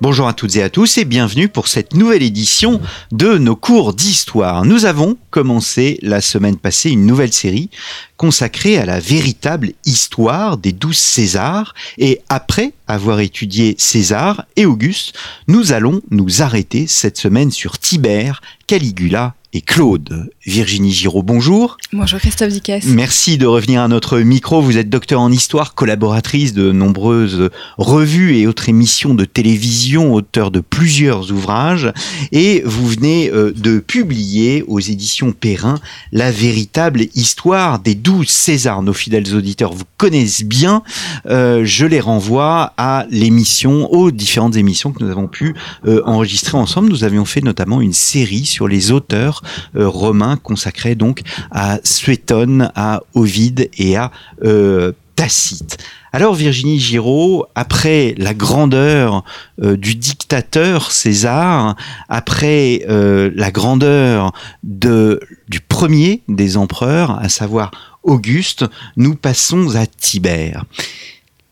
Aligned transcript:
Bonjour 0.00 0.26
à 0.26 0.32
toutes 0.32 0.56
et 0.56 0.62
à 0.62 0.70
tous 0.70 0.98
et 0.98 1.04
bienvenue 1.04 1.48
pour 1.48 1.68
cette 1.68 1.94
nouvelle 1.94 2.24
édition 2.24 2.80
de 3.12 3.38
nos 3.38 3.54
cours 3.54 3.94
d'histoire. 3.94 4.64
Nous 4.64 4.86
avons 4.86 5.16
commencé 5.30 6.00
la 6.02 6.20
semaine 6.20 6.56
passée 6.56 6.90
une 6.90 7.06
nouvelle 7.06 7.32
série 7.32 7.70
consacrée 8.16 8.76
à 8.76 8.86
la 8.86 8.98
véritable 8.98 9.72
histoire 9.84 10.56
des 10.56 10.72
douze 10.72 10.98
Césars 10.98 11.74
et 11.96 12.20
après 12.28 12.72
avoir 12.88 13.20
étudié 13.20 13.76
César 13.78 14.44
et 14.56 14.66
Auguste, 14.66 15.16
nous 15.46 15.72
allons 15.72 16.02
nous 16.10 16.42
arrêter 16.42 16.88
cette 16.88 17.16
semaine 17.16 17.52
sur 17.52 17.78
Tibère, 17.78 18.42
Caligula 18.66 19.36
et 19.54 19.60
Claude. 19.60 20.28
Virginie 20.44 20.92
Giraud, 20.92 21.22
bonjour. 21.22 21.78
Bonjour 21.92 22.18
Christophe 22.18 22.50
Dickès. 22.50 22.84
Merci 22.86 23.38
de 23.38 23.46
revenir 23.46 23.80
à 23.80 23.88
notre 23.88 24.18
micro. 24.18 24.60
Vous 24.60 24.76
êtes 24.76 24.90
docteur 24.90 25.20
en 25.20 25.30
histoire, 25.30 25.74
collaboratrice 25.74 26.52
de 26.52 26.72
nombreuses 26.72 27.50
revues 27.78 28.36
et 28.36 28.48
autres 28.48 28.68
émissions 28.68 29.14
de 29.14 29.24
télévision, 29.24 30.12
auteur 30.12 30.50
de 30.50 30.58
plusieurs 30.58 31.30
ouvrages 31.30 31.92
et 32.32 32.62
vous 32.66 32.86
venez 32.88 33.30
euh, 33.30 33.52
de 33.52 33.78
publier 33.78 34.64
aux 34.66 34.80
éditions 34.80 35.30
Perrin 35.32 35.78
la 36.10 36.32
véritable 36.32 37.02
histoire 37.14 37.78
des 37.78 37.94
douze 37.94 38.28
Césars. 38.28 38.82
Nos 38.82 38.92
fidèles 38.92 39.34
auditeurs 39.36 39.72
vous 39.72 39.84
connaissent 39.98 40.44
bien. 40.44 40.82
Euh, 41.26 41.62
je 41.64 41.86
les 41.86 42.00
renvoie 42.00 42.72
à 42.76 43.06
l'émission, 43.08 43.90
aux 43.92 44.10
différentes 44.10 44.56
émissions 44.56 44.90
que 44.90 45.04
nous 45.04 45.10
avons 45.10 45.28
pu 45.28 45.54
euh, 45.86 46.02
enregistrer 46.06 46.58
ensemble. 46.58 46.88
Nous 46.88 47.04
avions 47.04 47.24
fait 47.24 47.40
notamment 47.40 47.80
une 47.80 47.92
série 47.92 48.46
sur 48.46 48.66
les 48.66 48.90
auteurs 48.90 49.43
romain 49.74 50.36
consacré 50.36 50.94
donc 50.94 51.22
à 51.50 51.78
Suétone, 51.84 52.70
à 52.74 53.02
Ovide 53.14 53.70
et 53.78 53.96
à 53.96 54.10
euh, 54.44 54.92
Tacite. 55.16 55.78
Alors 56.12 56.34
Virginie 56.34 56.78
Giraud, 56.78 57.46
après 57.54 58.14
la 58.18 58.34
grandeur 58.34 59.24
euh, 59.62 59.76
du 59.76 59.94
dictateur 59.94 60.92
César, 60.92 61.76
après 62.08 62.84
la 62.86 63.50
grandeur 63.50 64.32
de, 64.62 65.20
du 65.48 65.60
premier 65.60 66.22
des 66.28 66.56
empereurs, 66.56 67.18
à 67.18 67.28
savoir 67.28 67.70
Auguste, 68.02 68.64
nous 68.96 69.14
passons 69.14 69.76
à 69.76 69.86
Tibère. 69.86 70.64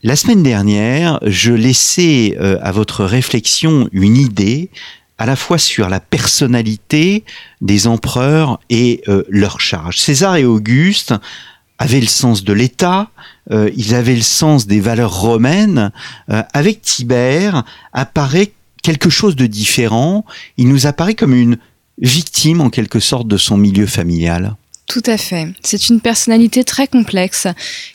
La 0.03 0.17
semaine 0.17 0.43
dernière, 0.43 1.21
je 1.25 1.53
laissais 1.53 2.37
à 2.39 2.73
votre 2.73 3.05
réflexion 3.05 3.89
une 3.93 4.17
idée 4.17 4.71
à 5.19 5.27
la 5.27 5.37
fois 5.37 5.59
sur 5.59 5.89
la 5.89 6.01
personnalité 6.01 7.25
des 7.61 7.87
empereurs 7.87 8.61
et 8.71 9.03
euh, 9.09 9.23
leur 9.29 9.61
charge. 9.61 9.99
César 9.99 10.37
et 10.37 10.45
Auguste 10.45 11.15
avaient 11.79 12.01
le 12.01 12.07
sens 12.07 12.45
de 12.45 12.53
l'État, 12.53 13.11
euh, 13.51 13.71
ils 13.77 13.95
avaient 13.95 14.17
le 14.17 14.23
sens 14.23 14.67
des 14.67 14.81
valeurs 14.81 15.21
romaines. 15.21 15.91
Euh, 16.31 16.43
avec 16.53 16.81
Tibère 16.83 17.65
apparaît 17.93 18.53
quelque 18.83 19.11
chose 19.11 19.37
de 19.37 19.47
différent. 19.47 20.25
Il 20.57 20.69
nous 20.69 20.87
apparaît 20.87 21.15
comme 21.15 21.35
une 21.35 21.59
victime 21.99 22.61
en 22.61 22.71
quelque 22.71 23.01
sorte 23.01 23.29
de 23.29 23.37
son 23.37 23.57
milieu 23.57 23.87
familial. 23.87 24.57
Tout 24.93 25.03
à 25.07 25.17
fait. 25.17 25.49
C'est 25.63 25.89
une 25.89 26.01
personnalité 26.03 26.65
très 26.65 26.87
complexe 26.87 27.47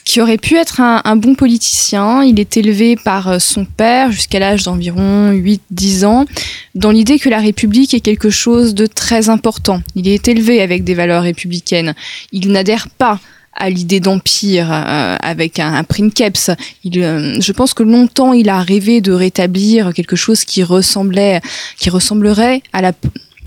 qui 0.04 0.20
aurait 0.20 0.40
pu 0.40 0.56
être 0.56 0.82
un, 0.82 1.16
bon 1.16 1.36
politicien. 1.36 2.24
Il 2.24 2.40
est 2.40 2.58
élevé 2.58 2.96
par 2.96 3.28
euh, 3.28 3.38
son 3.38 3.66
père 3.66 4.12
jusqu'à 4.12 4.40
l'âge 4.40 4.64
d'environ 4.64 5.32
8-10 5.32 6.06
ans 6.06 6.26
dans 6.74 6.90
l'idée 6.90 7.20
que 7.20 7.30
la 7.30 7.38
République 7.38 7.94
est 7.94 8.00
quelque 8.00 8.32
chose 8.32 8.74
de 8.74 8.88
très 8.88 9.30
important. 9.30 9.84
Il 9.94 10.08
est 10.08 10.28
élevé 10.28 10.60
avec 10.60 10.84
des 10.84 10.96
valeurs 10.96 11.22
républicaines. 11.22 11.94
Il 12.32 12.52
n'adhère 12.52 12.90
pas 12.90 13.20
à 13.54 13.70
l'idée 13.70 14.00
d'empire 14.00 14.74
euh, 14.74 15.18
avec 15.22 15.60
un, 15.60 15.84
princeps. 15.84 16.50
Euh, 16.50 17.36
je 17.40 17.52
pense 17.52 17.76
que 17.76 17.84
longtemps 17.84 18.34
il 18.34 18.50
a 18.50 18.60
rêvé 18.60 19.02
de 19.02 19.12
rétablir 19.12 19.94
quelque 19.94 20.16
chose 20.16 20.46
qui 20.46 20.64
ressemblait, 20.64 21.42
qui 21.78 21.92
ressemblerait 21.92 22.64
à 22.74 22.82
la 22.82 22.94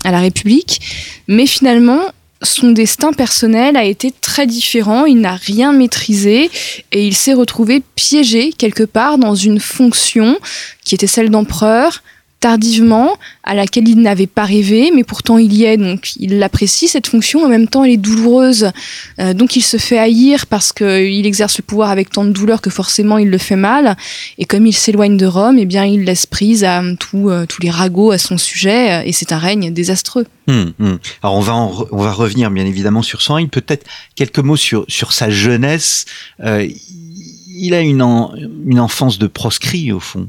à 0.03 0.09
la 0.09 0.19
République, 0.19 0.79
mais 1.27 1.45
finalement 1.45 2.01
son 2.43 2.71
destin 2.71 3.13
personnel 3.13 3.77
a 3.77 3.83
été 3.83 4.11
très 4.11 4.47
différent, 4.47 5.05
il 5.05 5.21
n'a 5.21 5.35
rien 5.35 5.73
maîtrisé 5.73 6.49
et 6.91 7.05
il 7.05 7.15
s'est 7.15 7.33
retrouvé 7.33 7.83
piégé 7.95 8.51
quelque 8.51 8.83
part 8.83 9.17
dans 9.17 9.35
une 9.35 9.59
fonction 9.59 10.37
qui 10.83 10.95
était 10.95 11.07
celle 11.07 11.29
d'empereur, 11.29 12.03
tardivement, 12.41 13.17
à 13.43 13.53
laquelle 13.53 13.87
il 13.87 14.01
n'avait 14.01 14.27
pas 14.27 14.45
rêvé, 14.45 14.91
mais 14.93 15.03
pourtant 15.03 15.37
il 15.37 15.53
y 15.53 15.63
est, 15.63 15.77
donc 15.77 16.15
il 16.17 16.41
apprécie 16.41 16.87
cette 16.87 17.05
fonction, 17.05 17.45
en 17.45 17.47
même 17.47 17.67
temps 17.67 17.83
elle 17.83 17.91
est 17.91 17.97
douloureuse, 17.97 18.71
euh, 19.19 19.33
donc 19.33 19.55
il 19.55 19.61
se 19.61 19.77
fait 19.77 19.99
haïr 19.99 20.47
parce 20.47 20.73
qu'il 20.73 21.25
exerce 21.25 21.59
le 21.59 21.63
pouvoir 21.63 21.91
avec 21.91 22.09
tant 22.09 22.25
de 22.25 22.31
douleur 22.31 22.59
que 22.59 22.71
forcément 22.71 23.19
il 23.19 23.29
le 23.29 23.37
fait 23.37 23.55
mal, 23.55 23.95
et 24.39 24.45
comme 24.45 24.65
il 24.65 24.73
s'éloigne 24.73 25.17
de 25.17 25.27
Rome, 25.27 25.59
eh 25.59 25.65
bien 25.65 25.85
il 25.85 26.03
laisse 26.03 26.25
prise 26.25 26.63
à 26.63 26.81
euh, 26.81 26.95
tous 27.45 27.61
les 27.61 27.69
ragots 27.69 28.11
à 28.11 28.17
son 28.17 28.39
sujet, 28.39 28.91
euh, 28.91 29.03
et 29.05 29.11
c'est 29.11 29.31
un 29.31 29.37
règne 29.37 29.71
désastreux. 29.71 30.25
Hum, 30.47 30.73
hum. 30.79 30.97
Alors 31.21 31.35
on 31.35 31.41
va, 31.41 31.53
on 31.53 32.03
va 32.03 32.11
revenir 32.11 32.49
bien 32.49 32.65
évidemment 32.65 33.03
sur 33.03 33.21
son 33.21 33.35
règne, 33.35 33.49
peut-être 33.49 33.85
quelques 34.15 34.39
mots 34.39 34.57
sur, 34.57 34.83
sur 34.87 35.13
sa 35.13 35.29
jeunesse. 35.29 36.05
il 36.39 37.73
a 37.75 37.81
une, 37.81 38.01
une 38.65 38.79
enfance 38.79 39.19
de 39.19 39.27
proscrit 39.27 39.91
au 39.91 39.99
fond. 39.99 40.27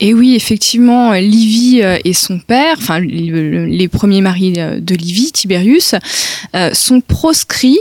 Et 0.00 0.14
oui, 0.14 0.34
effectivement, 0.34 1.12
Livy 1.12 1.82
euh, 1.82 1.98
et 2.04 2.14
son 2.14 2.38
père, 2.38 2.76
enfin 2.78 3.00
les 3.00 3.88
premiers 3.88 4.22
maris 4.22 4.54
euh, 4.56 4.80
de 4.80 4.94
Livy, 4.94 5.30
Tiberius, 5.32 5.94
euh, 6.54 6.72
sont 6.72 7.00
proscrits 7.00 7.80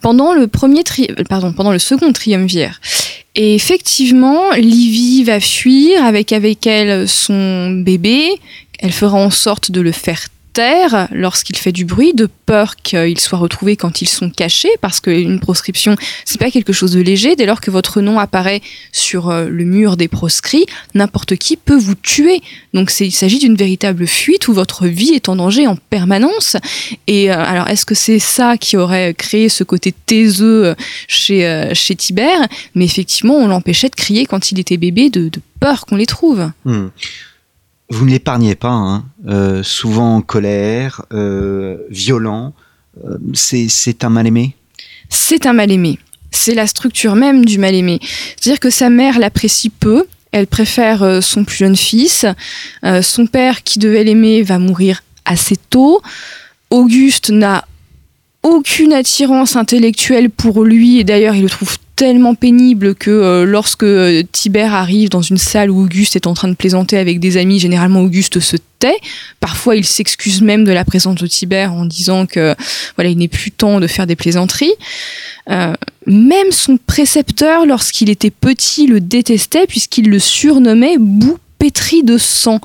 pendant 0.00 0.34
le 0.34 0.48
premier 0.48 0.82
pardon, 1.28 1.52
pendant 1.52 1.70
le 1.70 1.78
second 1.78 2.12
triumvirat. 2.12 2.74
Et 3.36 3.54
effectivement, 3.54 4.50
Livy 4.52 5.22
va 5.22 5.38
fuir 5.38 6.04
avec 6.04 6.32
avec 6.32 6.66
elle 6.66 7.06
son 7.06 7.70
bébé. 7.70 8.30
Elle 8.80 8.90
fera 8.90 9.18
en 9.18 9.30
sorte 9.30 9.70
de 9.70 9.80
le 9.80 9.92
faire 9.92 10.26
lorsqu'il 11.12 11.56
fait 11.56 11.72
du 11.72 11.84
bruit, 11.84 12.12
de 12.14 12.28
peur 12.46 12.76
qu'il 12.76 13.18
soit 13.18 13.38
retrouvé 13.38 13.76
quand 13.76 14.02
ils 14.02 14.08
sont 14.08 14.30
cachés, 14.30 14.70
parce 14.80 15.00
qu'une 15.00 15.40
proscription, 15.40 15.96
c'est 16.24 16.38
pas 16.38 16.50
quelque 16.50 16.72
chose 16.72 16.92
de 16.92 17.00
léger. 17.00 17.36
Dès 17.36 17.46
lors 17.46 17.60
que 17.60 17.70
votre 17.70 18.00
nom 18.00 18.18
apparaît 18.18 18.60
sur 18.92 19.30
euh, 19.30 19.48
le 19.48 19.64
mur 19.64 19.96
des 19.96 20.08
proscrits, 20.08 20.66
n'importe 20.94 21.36
qui 21.36 21.56
peut 21.56 21.76
vous 21.76 21.94
tuer. 21.94 22.40
Donc 22.74 22.92
il 23.00 23.12
s'agit 23.12 23.38
d'une 23.38 23.56
véritable 23.56 24.06
fuite 24.06 24.48
où 24.48 24.52
votre 24.52 24.86
vie 24.86 25.14
est 25.14 25.28
en 25.28 25.36
danger 25.36 25.66
en 25.66 25.76
permanence. 25.76 26.56
Et 27.06 27.30
euh, 27.30 27.36
alors, 27.36 27.68
est-ce 27.68 27.86
que 27.86 27.94
c'est 27.94 28.18
ça 28.18 28.56
qui 28.56 28.76
aurait 28.76 29.14
créé 29.14 29.48
ce 29.48 29.64
côté 29.64 29.92
taiseux 30.06 30.66
euh, 30.66 30.74
chez, 31.06 31.70
chez 31.74 31.94
Tibère? 31.94 32.46
Mais 32.74 32.84
effectivement, 32.84 33.34
on 33.36 33.48
l'empêchait 33.48 33.88
de 33.88 33.94
crier 33.94 34.26
quand 34.26 34.52
il 34.52 34.58
était 34.58 34.76
bébé 34.76 35.10
de, 35.10 35.30
peur 35.60 35.86
qu'on 35.86 35.96
les 35.96 36.06
trouve. 36.06 36.50
Hmm 36.64 36.88
vous 37.90 38.04
ne 38.04 38.10
l'épargnez 38.10 38.54
pas, 38.54 38.72
hein. 38.72 39.04
euh, 39.26 39.62
souvent 39.62 40.16
en 40.16 40.20
colère, 40.20 41.04
euh, 41.12 41.78
violent. 41.90 42.52
Euh, 43.04 43.16
c'est 43.34 44.04
un 44.04 44.10
mal-aimé? 44.10 44.54
C'est 45.08 45.46
un 45.46 45.52
mal-aimé. 45.52 45.98
C'est 46.30 46.54
la 46.54 46.66
structure 46.66 47.14
même 47.14 47.44
du 47.44 47.58
mal-aimé. 47.58 48.00
C'est-à-dire 48.36 48.60
que 48.60 48.70
sa 48.70 48.90
mère 48.90 49.18
l'apprécie 49.18 49.70
peu, 49.70 50.06
elle 50.32 50.46
préfère 50.46 51.22
son 51.22 51.44
plus 51.44 51.56
jeune 51.56 51.76
fils. 51.76 52.26
son 53.00 53.26
père, 53.26 53.62
qui 53.62 53.78
devait 53.78 54.04
l'aimer, 54.04 54.42
va 54.42 54.58
mourir 54.58 55.02
assez 55.24 55.56
tôt. 55.56 56.02
Auguste 56.68 57.30
n'a 57.30 57.64
aucune 58.48 58.92
attirance 58.92 59.56
intellectuelle 59.56 60.30
pour 60.30 60.64
lui, 60.64 60.98
et 60.98 61.04
d'ailleurs 61.04 61.34
il 61.34 61.42
le 61.42 61.50
trouve 61.50 61.76
tellement 61.98 62.36
pénible 62.36 62.94
que 62.94 63.10
euh, 63.10 63.44
lorsque 63.44 63.82
euh, 63.82 64.22
Tibère 64.30 64.72
arrive 64.72 65.08
dans 65.08 65.20
une 65.20 65.36
salle 65.36 65.68
où 65.68 65.82
Auguste 65.82 66.14
est 66.14 66.28
en 66.28 66.34
train 66.34 66.46
de 66.46 66.54
plaisanter 66.54 66.96
avec 66.96 67.18
des 67.18 67.36
amis, 67.36 67.58
généralement 67.58 68.02
Auguste 68.02 68.38
se 68.38 68.56
tait. 68.78 68.96
Parfois, 69.40 69.74
il 69.74 69.84
s'excuse 69.84 70.40
même 70.40 70.64
de 70.64 70.70
la 70.70 70.84
présence 70.84 71.16
de 71.16 71.26
Tibère 71.26 71.72
en 71.72 71.84
disant 71.84 72.26
que 72.26 72.54
voilà, 72.94 73.10
il 73.10 73.18
n'est 73.18 73.26
plus 73.26 73.50
temps 73.50 73.80
de 73.80 73.88
faire 73.88 74.06
des 74.06 74.14
plaisanteries. 74.14 74.74
Euh, 75.50 75.74
même 76.06 76.52
son 76.52 76.78
précepteur, 76.78 77.66
lorsqu'il 77.66 78.10
était 78.10 78.30
petit, 78.30 78.86
le 78.86 79.00
détestait 79.00 79.66
puisqu'il 79.66 80.08
le 80.08 80.20
surnommait 80.20 80.98
bout 80.98 81.38
pétri 81.58 82.04
de 82.04 82.16
sang. 82.16 82.60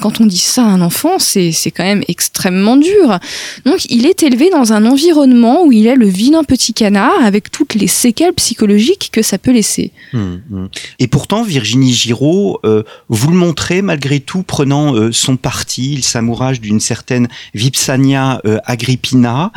Quand 0.00 0.22
on 0.22 0.24
dit 0.24 0.38
ça 0.38 0.62
à 0.62 0.66
un 0.66 0.80
enfant, 0.80 1.18
c'est 1.18 1.52
quand 1.70 1.84
même 1.84 2.02
extrêmement 2.08 2.78
dur. 2.78 3.18
Donc 3.66 3.84
il 3.90 4.06
est 4.06 4.22
élevé 4.22 4.48
dans 4.48 4.72
un 4.72 4.86
environnement 4.86 5.64
où 5.64 5.72
il 5.72 5.86
est 5.86 5.94
le 5.94 6.06
vilain 6.06 6.42
petit 6.42 6.72
canard 6.72 7.22
avec 7.22 7.50
toutes 7.50 7.74
les 7.74 7.86
séquelles 7.86 8.32
psychologiques 8.32 9.10
que 9.12 9.20
ça 9.20 9.36
peut 9.36 9.52
laisser. 9.52 9.92
Hum, 10.14 10.40
hum. 10.50 10.68
Et 11.00 11.06
pourtant, 11.06 11.42
Virginie 11.42 11.92
Giraud, 11.92 12.60
euh, 12.64 12.82
vous 13.10 13.30
le 13.30 13.36
montrez 13.36 13.82
malgré 13.82 14.20
tout 14.20 14.42
prenant 14.42 14.94
euh, 14.94 15.12
son 15.12 15.36
parti, 15.36 15.92
il 15.92 16.02
s'amourage 16.02 16.62
d'une 16.62 16.80
certaine 16.80 17.28
Vipsania 17.52 18.40
euh, 18.46 18.58
Agrippina 18.64 19.52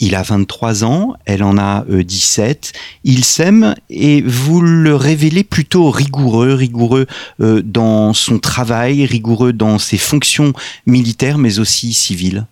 Il 0.00 0.14
a 0.14 0.22
23 0.22 0.84
ans, 0.84 1.14
elle 1.26 1.42
en 1.42 1.58
a 1.58 1.84
17. 1.88 2.72
Ils 3.04 3.24
s'aiment 3.24 3.74
et 3.90 4.22
vous 4.22 4.60
le 4.60 4.96
révélez 4.96 5.44
plutôt 5.44 5.90
rigoureux, 5.90 6.54
rigoureux 6.54 7.06
dans 7.38 8.14
son 8.14 8.38
travail, 8.38 9.04
rigoureux 9.04 9.52
dans 9.52 9.78
ses 9.78 9.98
fonctions 9.98 10.52
militaires 10.86 11.38
mais 11.38 11.58
aussi 11.58 11.92
civiles. 11.92 12.46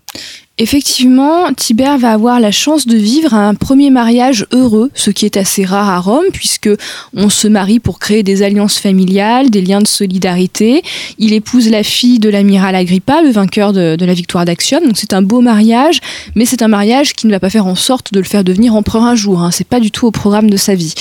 Effectivement, 0.60 1.52
Tibère 1.52 1.98
va 1.98 2.10
avoir 2.10 2.40
la 2.40 2.50
chance 2.50 2.84
de 2.84 2.96
vivre 2.96 3.32
un 3.32 3.54
premier 3.54 3.90
mariage 3.90 4.44
heureux, 4.52 4.90
ce 4.92 5.12
qui 5.12 5.24
est 5.24 5.36
assez 5.36 5.64
rare 5.64 5.88
à 5.88 6.00
Rome, 6.00 6.24
puisque 6.32 6.68
on 7.14 7.28
se 7.28 7.46
marie 7.46 7.78
pour 7.78 8.00
créer 8.00 8.24
des 8.24 8.42
alliances 8.42 8.78
familiales, 8.78 9.50
des 9.50 9.62
liens 9.62 9.80
de 9.80 9.86
solidarité. 9.86 10.82
Il 11.18 11.32
épouse 11.32 11.70
la 11.70 11.84
fille 11.84 12.18
de 12.18 12.28
l'amiral 12.28 12.74
Agrippa, 12.74 13.22
le 13.22 13.30
vainqueur 13.30 13.72
de, 13.72 13.96
la 14.04 14.14
victoire 14.14 14.44
d'Axiom. 14.44 14.84
Donc 14.84 14.96
c'est 14.96 15.12
un 15.12 15.22
beau 15.22 15.40
mariage, 15.40 16.00
mais 16.34 16.44
c'est 16.44 16.62
un 16.62 16.68
mariage 16.68 17.12
qui 17.12 17.28
ne 17.28 17.32
va 17.32 17.38
pas 17.38 17.50
faire 17.50 17.66
en 17.66 17.76
sorte 17.76 18.12
de 18.12 18.18
le 18.18 18.24
faire 18.24 18.42
devenir 18.42 18.74
empereur 18.74 19.04
un 19.04 19.14
jour. 19.14 19.40
Hein. 19.40 19.52
C'est 19.52 19.68
pas 19.68 19.78
du 19.78 19.92
tout 19.92 20.08
au 20.08 20.10
programme 20.10 20.50
de 20.50 20.56
sa 20.56 20.74
vie. 20.74 20.94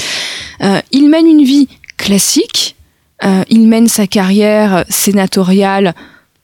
Euh, 0.62 0.82
il 0.92 1.10
mène 1.10 1.26
une 1.26 1.44
vie 1.44 1.68
classique. 1.98 2.76
Euh, 3.24 3.44
il 3.50 3.68
mène 3.68 3.88
sa 3.88 4.06
carrière 4.06 4.86
sénatoriale 4.88 5.96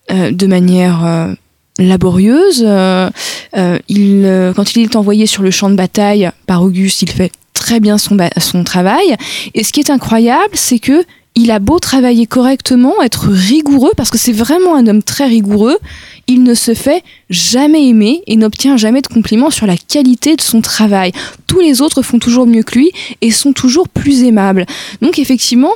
euh, 0.09 0.31
de 0.31 0.47
manière 0.47 1.35
laborieuse. 1.79 2.63
Euh, 2.65 3.09
euh, 3.55 3.79
il, 3.87 4.23
euh, 4.25 4.53
quand 4.53 4.75
il 4.75 4.83
est 4.83 4.95
envoyé 4.95 5.25
sur 5.25 5.43
le 5.43 5.51
champ 5.51 5.69
de 5.69 5.75
bataille 5.75 6.29
par 6.45 6.63
Auguste, 6.63 7.01
il 7.01 7.09
fait 7.09 7.31
très 7.53 7.79
bien 7.79 7.97
son, 7.97 8.17
son 8.37 8.63
travail. 8.63 9.15
Et 9.53 9.63
ce 9.63 9.71
qui 9.71 9.79
est 9.79 9.89
incroyable, 9.89 10.53
c'est 10.53 10.79
que 10.79 11.03
il 11.35 11.49
a 11.49 11.57
beau 11.57 11.79
travailler 11.79 12.27
correctement, 12.27 13.01
être 13.01 13.27
rigoureux, 13.29 13.91
parce 13.97 14.11
que 14.11 14.19
c'est 14.19 14.33
vraiment 14.33 14.75
un 14.75 14.85
homme 14.85 15.01
très 15.01 15.25
rigoureux, 15.25 15.79
il 16.27 16.43
ne 16.43 16.53
se 16.53 16.75
fait 16.75 17.03
jamais 17.31 17.87
aimer 17.87 18.21
et 18.27 18.35
n'obtient 18.35 18.77
jamais 18.77 19.01
de 19.01 19.07
compliments 19.07 19.49
sur 19.49 19.65
la 19.65 19.75
qualité 19.75 20.35
de 20.35 20.41
son 20.41 20.61
travail. 20.61 21.11
Tous 21.47 21.59
les 21.59 21.81
autres 21.81 22.03
font 22.03 22.19
toujours 22.19 22.45
mieux 22.45 22.61
que 22.61 22.77
lui 22.77 22.91
et 23.21 23.31
sont 23.31 23.51
toujours 23.51 23.89
plus 23.89 24.23
aimables. 24.23 24.67
Donc 25.01 25.17
effectivement, 25.17 25.73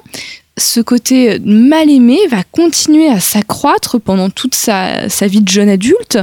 ce 0.58 0.80
côté 0.80 1.40
mal 1.40 1.90
aimé 1.90 2.20
va 2.30 2.44
continuer 2.44 3.10
à 3.10 3.20
s'accroître 3.20 4.00
pendant 4.00 4.30
toute 4.30 4.56
sa, 4.56 5.08
vie 5.28 5.42
de 5.42 5.48
jeune 5.48 5.70
adulte 5.70 6.18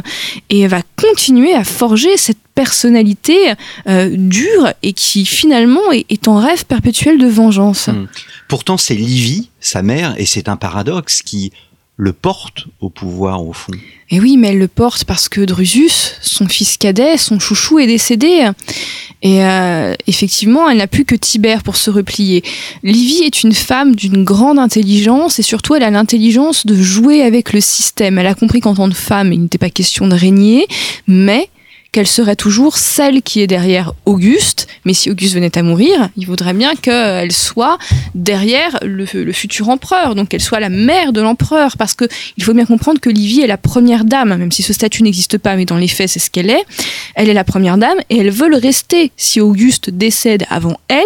et 0.51 0.67
va 0.67 0.83
continuer 0.97 1.55
à 1.55 1.65
forger 1.65 2.17
cette 2.17 2.39
personnalité 2.55 3.53
euh, 3.89 4.11
dure 4.17 4.73
et 4.83 4.93
qui 4.93 5.25
finalement 5.25 5.93
est, 5.93 6.29
en 6.29 6.39
rêve 6.39 6.65
perpétuel 6.67 7.19
de 7.19 7.27
vengeance. 7.27 7.89
Hmm. 7.89 8.07
Pourtant, 8.49 8.77
c'est 8.77 8.95
Livy, 8.95 9.51
sa 9.61 9.83
mère, 9.83 10.15
et 10.19 10.27
c'est 10.27 10.49
un 10.49 10.57
paradoxe 10.57 11.23
qui 11.23 11.53
le 11.96 12.12
porte 12.12 12.67
au 12.81 12.88
pouvoir 12.88 13.46
au 13.46 13.52
fond. 13.52 13.73
Et 14.11 14.19
oui, 14.20 14.37
mais 14.37 14.49
elle 14.49 14.58
le 14.58 14.69
porte 14.69 15.05
parce 15.05 15.29
que 15.29 15.41
Drusus, 15.41 16.17
son 16.20 16.49
fils 16.49 16.76
cadet, 16.76 17.17
son 17.17 17.38
chouchou, 17.38 17.79
est 17.79 17.87
décédé. 17.87 18.49
Et 19.23 19.44
euh, 19.44 19.94
effectivement, 20.06 20.69
elle 20.69 20.79
n'a 20.79 20.87
plus 20.87 21.05
que 21.05 21.14
Tibère 21.14 21.62
pour 21.62 21.76
se 21.76 21.91
replier. 21.91 22.43
Livy 22.82 23.23
est 23.23 23.43
une 23.43 23.55
femme 23.55 23.94
d'une 23.94 24.25
grande 24.25 24.58
intelligence 24.58 25.38
et 25.38 25.43
surtout, 25.43 25.76
elle 25.76 25.85
a 25.85 25.91
l'intelligence 25.91 26.67
de 26.67 26.75
jouer 26.75 27.23
avec 27.23 27.52
le 27.52 27.61
système. 27.61 28.19
Elle 28.19 28.26
a 28.26 28.35
compris 28.35 28.61
qu'en 28.61 28.75
tant 28.75 28.88
que 28.88 28.94
femme, 28.94 29.32
il 29.32 29.40
n'était 29.40 29.58
pas 29.58 29.70
question 29.70 30.08
de 30.08 30.14
régner, 30.14 30.67
mais 31.06 31.49
qu'elle 31.94 32.08
serait 32.08 32.35
toujours 32.35 32.76
celle 32.76 33.23
qui 33.23 33.41
est 33.41 33.46
derrière 33.46 33.93
Auguste, 34.05 34.67
mais 34.85 34.94
si 34.94 35.12
Auguste 35.12 35.35
venait 35.35 35.56
à 35.56 35.62
mourir, 35.62 36.08
il 36.17 36.26
voudrait 36.26 36.52
bien 36.52 36.75
qu'elle 36.75 37.31
soit 37.31 37.79
derrière 38.17 38.81
le, 38.82 39.06
futur 39.32 39.69
empereur, 39.69 40.17
donc 40.17 40.31
qu'elle 40.31 40.41
soit 40.41 40.58
la 40.58 40.70
mère 40.70 41.12
de 41.12 41.20
l'empereur, 41.20 41.76
parce 41.76 41.94
que 41.94 42.06
il 42.37 42.43
faut 42.43 42.52
bien 42.52 42.67
comprendre 42.67 42.99
que 42.99 43.11
Livie 43.11 43.43
est 43.43 43.46
la 43.46 43.58
première 43.58 44.05
dame, 44.05 44.37
même 44.37 44.50
si 44.50 44.64
ce 44.64 44.73
statut 44.73 45.05
n'existe 45.05 45.38
pas, 45.38 45.55
mais 45.55 45.67
dans 45.67 45.76
les 45.76 45.87
faits 45.87 46.11
c'est 46.11 46.19
ce 46.19 46.31
qu'elle 46.31 46.50
est. 46.50 46.64
Elle 47.14 47.29
est 47.29 47.35
la 47.35 47.44
première 47.44 47.79
dame 47.79 47.99
et 48.11 48.19
elle 48.19 48.31
veut 48.31 48.49
le 48.49 48.56
rester. 48.56 49.12
Si 49.17 49.40
Auguste 49.40 49.90
décède 49.90 50.47
avant 50.50 50.76
elle, 50.88 51.05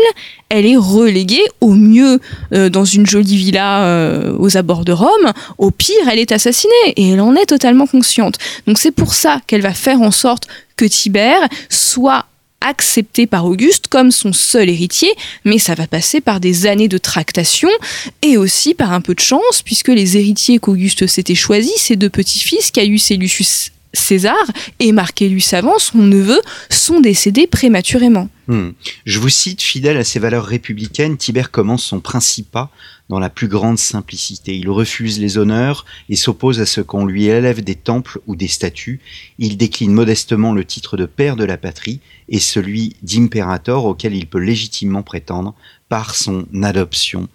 elle 0.49 0.67
est 0.67 0.77
reléguée 0.77 1.45
au 1.61 1.73
mieux 1.73 2.21
euh, 2.53 2.69
dans 2.69 2.85
une 2.85 3.06
jolie 3.06 3.37
villa 3.37 3.85
euh, 3.85 4.35
aux 4.39 4.56
abords 4.56 4.85
de 4.85 4.93
Rome, 4.93 5.33
au 5.59 5.71
pire 5.71 6.09
elle 6.11 6.19
est 6.19 6.33
assassinée 6.33 6.73
et 6.97 7.11
elle 7.11 7.21
en 7.21 7.35
est 7.35 7.47
totalement 7.47 7.87
consciente. 7.87 8.37
Donc 8.67 8.79
c'est 8.79 8.93
pour 8.93 9.15
ça 9.15 9.41
qu'elle 9.47 9.62
va 9.62 9.75
faire 9.75 10.00
en 10.00 10.11
sorte 10.11 10.49
que 10.77 10.85
Tibère 10.85 11.49
soit 11.69 12.27
accepté 12.61 13.27
par 13.27 13.45
Auguste 13.45 13.87
comme 13.87 14.11
son 14.11 14.33
seul 14.33 14.69
héritier, 14.69 15.12
mais 15.45 15.59
ça 15.59 15.75
va 15.75 15.87
passer 15.87 16.21
par 16.21 16.41
des 16.41 16.67
années 16.67 16.89
de 16.89 16.99
tractation 16.99 17.69
et 18.23 18.37
aussi 18.37 18.75
par 18.75 18.93
un 18.93 19.01
peu 19.01 19.15
de 19.15 19.21
chance, 19.21 19.62
puisque 19.65 19.89
les 19.89 20.17
héritiers 20.17 20.59
qu'Auguste 20.59 21.06
s'était 21.06 21.37
choisis, 21.37 21.75
ses 21.77 21.97
deux 21.97 22.11
petits-fils, 22.11 22.71
Caius 22.73 23.11
et 23.11 23.17
Lucius 23.17 23.71
César 23.99 24.37
et 24.79 24.93
Marcellus 24.93 25.45
avant, 25.53 25.79
son 25.79 25.99
neveu, 25.99 26.41
sont 26.71 27.00
décédés 27.00 27.47
prématurément. 27.47 28.29
Hmm. 28.47 28.71
Je 29.05 29.19
vous 29.19 29.29
cite, 29.29 29.61
fidèle 29.61 29.99
à 29.99 30.05
ses 30.05 30.19
valeurs 30.19 30.47
républicaines, 30.47 31.19
Tibère 31.19 31.50
commence 31.50 31.85
son 31.85 32.00
principat 32.00 32.71
dans 33.09 33.19
la 33.19 33.31
plus 33.31 33.49
grande 33.49 33.79
simplicité. 33.79 34.56
Il 34.56 34.71
refuse 34.71 35.19
les 35.19 35.39
honneurs 35.39 35.85
et 36.09 36.17
s'oppose 36.17 36.61
à 36.61 36.67
ce 36.67 36.81
qu'on 36.81 37.06
lui 37.06 37.27
élève 37.27 37.62
des 37.62 37.75
temples 37.75 38.21
ou 38.27 38.37
des 38.37 38.49
statues. 38.49 39.00
Il 39.39 39.56
décline 39.56 39.93
modestement 39.93 40.53
le 40.53 40.65
titre 40.65 40.97
de 40.97 41.06
père 41.06 41.37
de 41.37 41.44
la 41.44 41.56
patrie 41.56 42.01
et 42.29 42.39
celui 42.39 42.97
d'impérator 43.03 43.85
auquel 43.85 44.15
il 44.15 44.27
peut 44.27 44.39
légitimement 44.39 45.03
prétendre 45.03 45.55
par 45.89 46.15
son 46.15 46.47
adoption. 46.62 47.29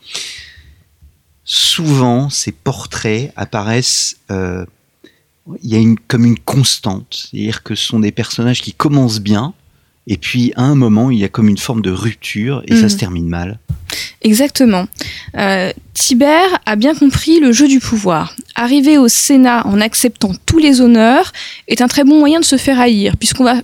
Souvent, 1.43 2.29
ces 2.29 2.51
portraits 2.51 3.33
apparaissent 3.35 4.17
euh, 4.31 4.65
il 5.61 5.69
y 5.69 5.75
a 5.75 5.79
une, 5.79 5.97
comme 5.99 6.25
une 6.25 6.39
constante. 6.39 7.29
C'est-à-dire 7.31 7.63
que 7.63 7.75
ce 7.75 7.85
sont 7.85 7.99
des 7.99 8.11
personnages 8.11 8.61
qui 8.61 8.73
commencent 8.73 9.19
bien, 9.19 9.53
et 10.07 10.17
puis 10.17 10.51
à 10.55 10.63
un 10.63 10.75
moment, 10.75 11.11
il 11.11 11.19
y 11.19 11.23
a 11.23 11.29
comme 11.29 11.49
une 11.49 11.57
forme 11.57 11.81
de 11.81 11.91
rupture, 11.91 12.63
et 12.67 12.75
ça 12.75 12.89
se 12.89 12.95
mm. 12.95 12.99
termine 12.99 13.27
mal. 13.27 13.59
Exactement. 14.21 14.87
Euh, 15.37 15.71
Tibère 15.93 16.59
a 16.65 16.75
bien 16.75 16.95
compris 16.95 17.39
le 17.39 17.51
jeu 17.51 17.67
du 17.67 17.79
pouvoir. 17.79 18.35
Arriver 18.55 18.97
au 18.97 19.07
Sénat 19.07 19.67
en 19.67 19.81
acceptant 19.81 20.31
tous 20.45 20.59
les 20.59 20.81
honneurs 20.81 21.31
est 21.67 21.81
un 21.81 21.87
très 21.87 22.03
bon 22.03 22.19
moyen 22.19 22.39
de 22.39 22.45
se 22.45 22.57
faire 22.57 22.79
haïr, 22.79 23.17
puisqu'on 23.17 23.43
va 23.43 23.55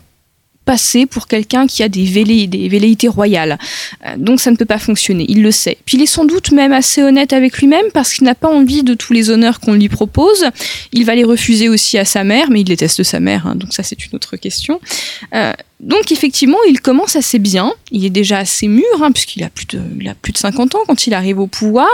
pour 1.10 1.28
quelqu'un 1.28 1.68
qui 1.68 1.84
a 1.84 1.90
des, 1.90 2.48
des 2.48 2.70
velléités 2.70 3.08
royales. 3.08 3.58
Euh, 4.06 4.16
donc 4.18 4.40
ça 4.40 4.52
ne 4.52 4.56
peut 4.56 4.66
pas 4.66 4.78
fonctionner, 4.78 5.26
il 5.28 5.42
le 5.42 5.52
sait. 5.52 5.78
Puis 5.86 5.98
il 5.98 6.04
est 6.04 6.08
sans 6.08 6.26
doute 6.26 6.52
même 6.52 6.74
assez 6.74 7.02
honnête 7.02 7.34
avec 7.34 7.58
lui-même 7.58 7.86
parce 7.94 8.14
qu'il 8.14 8.26
n'a 8.26 8.36
pas 8.36 8.50
envie 8.50 8.84
de 8.84 8.94
tous 8.94 9.14
les 9.14 9.30
honneurs 9.30 9.60
qu'on 9.60 9.74
lui 9.74 9.90
propose. 9.90 10.46
Il 10.92 11.06
va 11.06 11.16
les 11.16 11.24
refuser 11.24 11.70
aussi 11.70 11.98
à 11.98 12.06
sa 12.06 12.24
mère, 12.24 12.50
mais 12.50 12.62
il 12.62 12.66
déteste 12.66 13.04
sa 13.04 13.20
mère, 13.20 13.48
hein, 13.48 13.56
donc 13.56 13.74
ça 13.74 13.84
c'est 13.84 14.06
une 14.06 14.16
autre 14.16 14.38
question. 14.38 14.80
Euh, 15.34 15.54
donc 15.80 16.12
effectivement, 16.12 16.58
il 16.68 16.82
commence 16.82 17.16
assez 17.16 17.40
bien. 17.40 17.74
Il 17.92 18.04
est 18.04 18.10
déjà 18.10 18.40
assez 18.40 18.68
mûr, 18.68 18.84
hein, 19.02 19.12
puisqu'il 19.14 19.44
a 19.44 19.50
plus 19.50 19.66
de, 19.66 19.80
il 20.00 20.10
a 20.10 20.14
plus 20.14 20.34
de 20.34 20.38
50 20.38 20.76
ans 20.76 20.82
quand 20.86 21.08
il 21.08 21.14
arrive 21.14 21.40
au 21.40 21.48
pouvoir. 21.48 21.88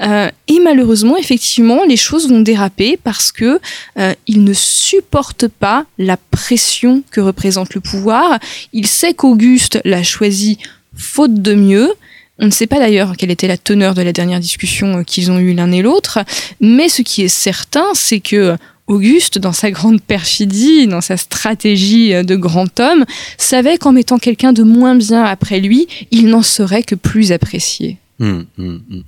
Euh, 0.00 0.28
et 0.48 0.58
malheureusement, 0.58 1.16
effectivement, 1.16 1.84
les 1.84 1.96
choses 1.96 2.28
vont 2.28 2.40
déraper 2.40 2.98
parce 3.02 3.30
que 3.30 3.60
euh, 3.98 4.14
il 4.26 4.42
ne 4.42 4.52
supporte 4.52 5.46
pas 5.46 5.86
la 5.96 6.16
pression 6.16 7.04
que 7.12 7.20
représente 7.20 7.74
le 7.74 7.80
pouvoir. 7.80 8.40
Il 8.72 8.86
sait 8.86 9.14
qu'Auguste 9.14 9.80
l'a 9.84 10.02
choisi 10.02 10.58
faute 10.96 11.34
de 11.34 11.54
mieux. 11.54 11.92
On 12.40 12.46
ne 12.46 12.50
sait 12.50 12.66
pas 12.66 12.80
d'ailleurs 12.80 13.16
quelle 13.16 13.30
était 13.30 13.46
la 13.46 13.56
teneur 13.56 13.94
de 13.94 14.02
la 14.02 14.12
dernière 14.12 14.40
discussion 14.40 14.98
euh, 14.98 15.02
qu'ils 15.04 15.30
ont 15.30 15.38
eue 15.38 15.54
l'un 15.54 15.70
et 15.70 15.82
l'autre, 15.82 16.18
mais 16.60 16.88
ce 16.88 17.02
qui 17.02 17.22
est 17.22 17.28
certain, 17.28 17.86
c'est 17.94 18.18
que 18.18 18.56
Auguste, 18.86 19.38
dans 19.38 19.52
sa 19.52 19.70
grande 19.70 20.02
perfidie, 20.02 20.86
dans 20.86 21.00
sa 21.00 21.16
stratégie 21.16 22.12
euh, 22.12 22.22
de 22.22 22.36
grand 22.36 22.78
homme, 22.80 23.04
savait 23.38 23.78
qu'en 23.78 23.92
mettant 23.92 24.18
quelqu'un 24.18 24.52
de 24.52 24.62
moins 24.62 24.94
bien 24.94 25.24
après 25.24 25.60
lui, 25.60 25.86
il 26.10 26.28
n'en 26.28 26.42
serait 26.42 26.82
que 26.82 26.94
plus 26.94 27.32
apprécié. 27.32 27.98
Hum, 28.20 28.44
hum, 28.58 28.82
hum. 28.90 29.02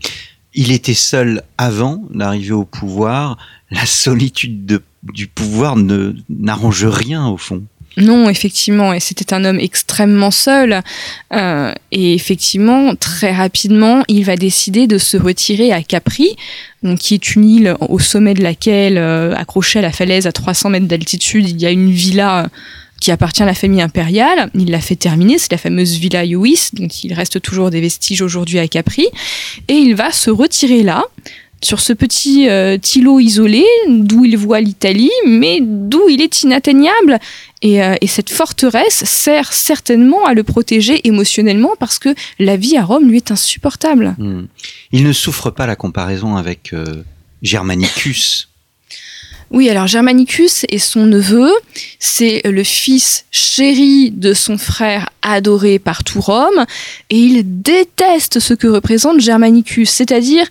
Il 0.54 0.72
était 0.72 0.94
seul 0.94 1.42
avant 1.58 2.02
d'arriver 2.10 2.52
au 2.52 2.64
pouvoir. 2.64 3.36
La 3.70 3.84
solitude 3.84 4.80
du 5.02 5.26
pouvoir 5.26 5.76
n'arrange 5.76 6.86
rien 6.86 7.26
au 7.26 7.36
fond. 7.36 7.62
Non, 7.96 8.28
effectivement, 8.28 8.92
et 8.92 9.00
c'était 9.00 9.32
un 9.32 9.44
homme 9.44 9.58
extrêmement 9.58 10.30
seul. 10.30 10.82
Euh, 11.32 11.72
et 11.92 12.14
effectivement, 12.14 12.94
très 12.94 13.32
rapidement, 13.32 14.02
il 14.08 14.24
va 14.24 14.36
décider 14.36 14.86
de 14.86 14.98
se 14.98 15.16
retirer 15.16 15.72
à 15.72 15.82
Capri, 15.82 16.36
donc, 16.82 16.98
qui 16.98 17.14
est 17.14 17.34
une 17.34 17.48
île 17.48 17.76
au 17.80 17.98
sommet 17.98 18.34
de 18.34 18.42
laquelle, 18.42 18.98
euh, 18.98 19.34
accrochée 19.34 19.78
à 19.78 19.82
la 19.82 19.92
falaise 19.92 20.26
à 20.26 20.32
300 20.32 20.70
mètres 20.70 20.86
d'altitude, 20.86 21.48
il 21.48 21.60
y 21.60 21.64
a 21.64 21.70
une 21.70 21.90
villa 21.90 22.48
qui 23.00 23.10
appartient 23.10 23.42
à 23.42 23.46
la 23.46 23.54
famille 23.54 23.82
impériale. 23.82 24.50
Il 24.54 24.70
l'a 24.70 24.80
fait 24.80 24.96
terminer, 24.96 25.38
c'est 25.38 25.52
la 25.52 25.58
fameuse 25.58 25.96
villa 25.98 26.24
Iuis, 26.24 26.70
dont 26.72 26.88
il 26.88 27.12
reste 27.12 27.40
toujours 27.40 27.70
des 27.70 27.80
vestiges 27.80 28.22
aujourd'hui 28.22 28.58
à 28.58 28.68
Capri. 28.68 29.06
Et 29.68 29.74
il 29.74 29.94
va 29.94 30.12
se 30.12 30.30
retirer 30.30 30.82
là, 30.82 31.04
sur 31.66 31.80
ce 31.80 31.92
petit 31.92 32.48
euh, 32.48 32.78
îlot 32.94 33.18
isolé, 33.18 33.64
d'où 33.88 34.24
il 34.24 34.36
voit 34.36 34.60
l'Italie, 34.60 35.10
mais 35.26 35.58
d'où 35.60 36.08
il 36.08 36.22
est 36.22 36.42
inatteignable. 36.42 37.18
Euh, 37.64 37.94
et, 38.00 38.06
cette 38.06 38.30
forteresse 38.30 39.04
sert 39.04 39.52
certainement 39.52 40.24
à 40.26 40.34
le 40.34 40.44
protéger 40.44 41.06
émotionnellement 41.08 41.72
parce 41.80 41.98
que 41.98 42.14
la 42.38 42.56
vie 42.56 42.76
à 42.76 42.84
Rome 42.84 43.08
lui 43.08 43.16
est 43.16 43.32
insupportable. 43.32 44.14
Hmm. 44.18 44.44
Il 44.92 45.02
ne 45.02 45.12
souffre 45.12 45.50
pas 45.50 45.66
la 45.66 45.74
comparaison 45.74 46.36
avec 46.36 46.72
euh, 46.72 47.02
Germanicus. 47.42 48.48
Oui, 49.50 49.68
alors 49.68 49.86
Germanicus 49.88 50.66
est 50.68 50.78
son 50.78 51.06
neveu, 51.06 51.50
c'est 51.98 52.42
le 52.44 52.64
fils 52.64 53.26
chéri 53.30 54.10
de 54.10 54.34
son 54.34 54.58
frère 54.58 55.08
adoré 55.22 55.78
par 55.78 56.02
tout 56.02 56.20
Rome, 56.20 56.64
et 57.10 57.18
il 57.18 57.62
déteste 57.62 58.40
ce 58.40 58.54
que 58.54 58.66
représente 58.66 59.20
Germanicus, 59.20 59.90
c'est-à-dire 59.90 60.46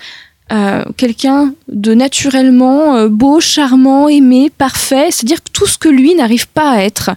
euh, 0.51 0.83
quelqu'un 0.95 1.55
de 1.67 1.95
naturellement 1.95 2.95
euh, 2.95 3.09
beau, 3.09 3.39
charmant, 3.39 4.07
aimé, 4.07 4.51
parfait, 4.55 5.07
c'est-à-dire 5.09 5.41
tout 5.41 5.65
ce 5.65 5.79
que 5.79 5.89
lui 5.89 6.13
n'arrive 6.13 6.47
pas 6.47 6.69
à 6.69 6.81
être. 6.81 7.11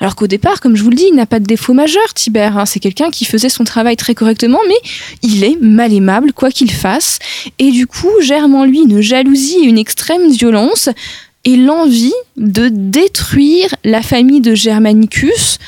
Alors 0.00 0.16
qu'au 0.16 0.26
départ, 0.26 0.60
comme 0.60 0.74
je 0.74 0.82
vous 0.82 0.88
le 0.88 0.96
dis, 0.96 1.06
il 1.10 1.14
n'a 1.14 1.26
pas 1.26 1.38
de 1.38 1.44
défaut 1.44 1.74
majeur, 1.74 2.14
Tibère. 2.14 2.56
Hein. 2.56 2.64
C'est 2.64 2.80
quelqu'un 2.80 3.10
qui 3.10 3.26
faisait 3.26 3.50
son 3.50 3.64
travail 3.64 3.96
très 3.96 4.14
correctement, 4.14 4.58
mais 4.68 4.90
il 5.22 5.44
est 5.44 5.58
mal 5.60 5.92
aimable, 5.92 6.32
quoi 6.32 6.50
qu'il 6.50 6.72
fasse. 6.72 7.18
Et 7.58 7.70
du 7.72 7.86
coup, 7.86 8.10
germe 8.22 8.54
en 8.54 8.64
lui 8.64 8.80
une 8.80 9.02
jalousie 9.02 9.58
et 9.58 9.66
une 9.66 9.78
extrême 9.78 10.30
violence 10.30 10.88
et 11.44 11.56
l'envie 11.56 12.14
de 12.36 12.68
détruire 12.70 13.74
la 13.84 14.00
famille 14.00 14.40
de 14.40 14.54
Germanicus, 14.54 15.58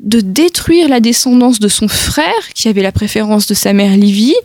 de 0.00 0.20
détruire 0.20 0.88
la 0.88 1.00
descendance 1.00 1.58
de 1.60 1.68
son 1.68 1.88
frère, 1.88 2.48
qui 2.54 2.68
avait 2.68 2.82
la 2.82 2.92
préférence 2.92 3.46
de 3.46 3.54
sa 3.54 3.72
mère 3.72 3.96
Livie, 3.96 4.36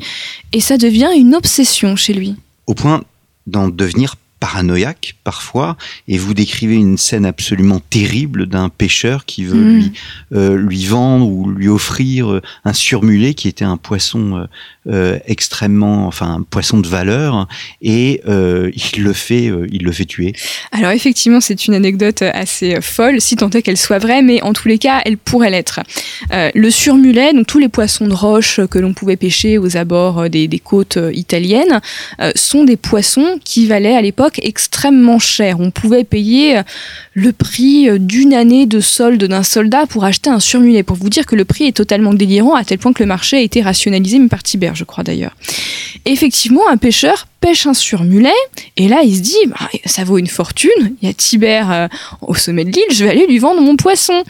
et 0.53 0.59
ça 0.59 0.77
devient 0.77 1.09
une 1.15 1.35
obsession 1.35 1.95
chez 1.95 2.13
lui. 2.13 2.35
Au 2.65 2.73
point 2.73 3.03
d'en 3.45 3.69
devenir 3.69 4.15
paranoïaque 4.39 5.15
parfois, 5.23 5.77
et 6.07 6.17
vous 6.17 6.33
décrivez 6.33 6.75
une 6.75 6.97
scène 6.97 7.25
absolument 7.25 7.81
terrible 7.89 8.47
d'un 8.47 8.69
pêcheur 8.69 9.25
qui 9.25 9.43
veut 9.43 9.57
Mm. 9.57 9.77
lui 9.79 9.91
euh, 10.33 10.57
lui 10.57 10.85
vendre 10.85 11.27
ou 11.27 11.49
lui 11.49 11.67
offrir 11.67 12.31
euh, 12.31 12.41
un 12.65 12.73
surmulet 12.73 13.33
qui 13.33 13.47
était 13.47 13.65
un 13.65 13.77
poisson 13.77 14.47
euh, 14.87 15.19
extrêmement, 15.25 16.07
enfin 16.07 16.35
un 16.35 16.41
poisson 16.43 16.79
de 16.79 16.87
valeur, 16.87 17.47
et 17.81 18.21
euh, 18.27 18.71
il 18.75 19.03
le 19.03 19.13
fait, 19.13 19.51
il 19.71 19.83
le 19.83 19.91
fait 19.91 20.05
tuer. 20.05 20.33
Alors 20.71 20.91
effectivement, 20.91 21.41
c'est 21.41 21.67
une 21.67 21.73
anecdote 21.73 22.21
assez 22.21 22.79
folle, 22.81 23.19
si 23.19 23.35
tant 23.35 23.49
est 23.49 23.61
qu'elle 23.61 23.77
soit 23.77 23.99
vraie, 23.99 24.21
mais 24.21 24.41
en 24.41 24.53
tous 24.53 24.67
les 24.67 24.77
cas, 24.77 25.01
elle 25.05 25.17
pourrait 25.17 25.49
l'être. 25.49 25.79
Le 26.31 26.69
surmulet, 26.69 27.33
donc 27.33 27.47
tous 27.47 27.59
les 27.59 27.69
poissons 27.69 28.07
de 28.07 28.13
roche 28.13 28.61
que 28.69 28.79
l'on 28.79 28.93
pouvait 28.93 29.17
pêcher 29.17 29.57
aux 29.57 29.75
abords 29.77 30.29
des, 30.29 30.47
des 30.47 30.59
côtes 30.59 30.99
italiennes, 31.13 31.81
sont 32.35 32.63
des 32.63 32.77
poissons 32.77 33.39
qui 33.43 33.67
valaient 33.67 33.95
à 33.95 34.01
l'époque 34.01 34.26
extrêmement 34.41 35.19
cher. 35.19 35.59
On 35.59 35.71
pouvait 35.71 36.03
payer 36.03 36.57
euh, 36.57 36.63
le 37.13 37.31
prix 37.31 37.89
euh, 37.89 37.97
d'une 37.97 38.33
année 38.33 38.65
de 38.65 38.79
solde 38.79 39.23
d'un 39.23 39.43
soldat 39.43 39.85
pour 39.87 40.05
acheter 40.05 40.29
un 40.29 40.39
surmulet. 40.39 40.83
Pour 40.83 40.97
vous 40.97 41.09
dire 41.09 41.25
que 41.25 41.35
le 41.35 41.45
prix 41.45 41.65
est 41.65 41.75
totalement 41.75 42.13
délirant, 42.13 42.55
à 42.55 42.63
tel 42.63 42.77
point 42.77 42.93
que 42.93 43.03
le 43.03 43.07
marché 43.07 43.37
a 43.37 43.41
été 43.41 43.61
rationalisé, 43.61 44.19
même 44.19 44.29
par 44.29 44.43
Tibère, 44.43 44.75
je 44.75 44.83
crois 44.83 45.03
d'ailleurs. 45.03 45.35
Effectivement, 46.05 46.67
un 46.69 46.77
pêcheur 46.77 47.27
pêche 47.39 47.67
un 47.67 47.73
surmulet, 47.73 48.33
et 48.77 48.87
là 48.87 49.01
il 49.03 49.15
se 49.15 49.21
dit, 49.21 49.45
bah, 49.47 49.69
ça 49.85 50.03
vaut 50.03 50.17
une 50.17 50.27
fortune, 50.27 50.95
il 51.01 51.07
y 51.07 51.11
a 51.11 51.13
Tibère 51.13 51.71
euh, 51.71 51.87
au 52.21 52.35
sommet 52.35 52.65
de 52.65 52.71
l'île, 52.71 52.83
je 52.91 53.03
vais 53.03 53.11
aller 53.11 53.27
lui 53.27 53.39
vendre 53.39 53.61
mon 53.61 53.75
poisson. 53.75 54.23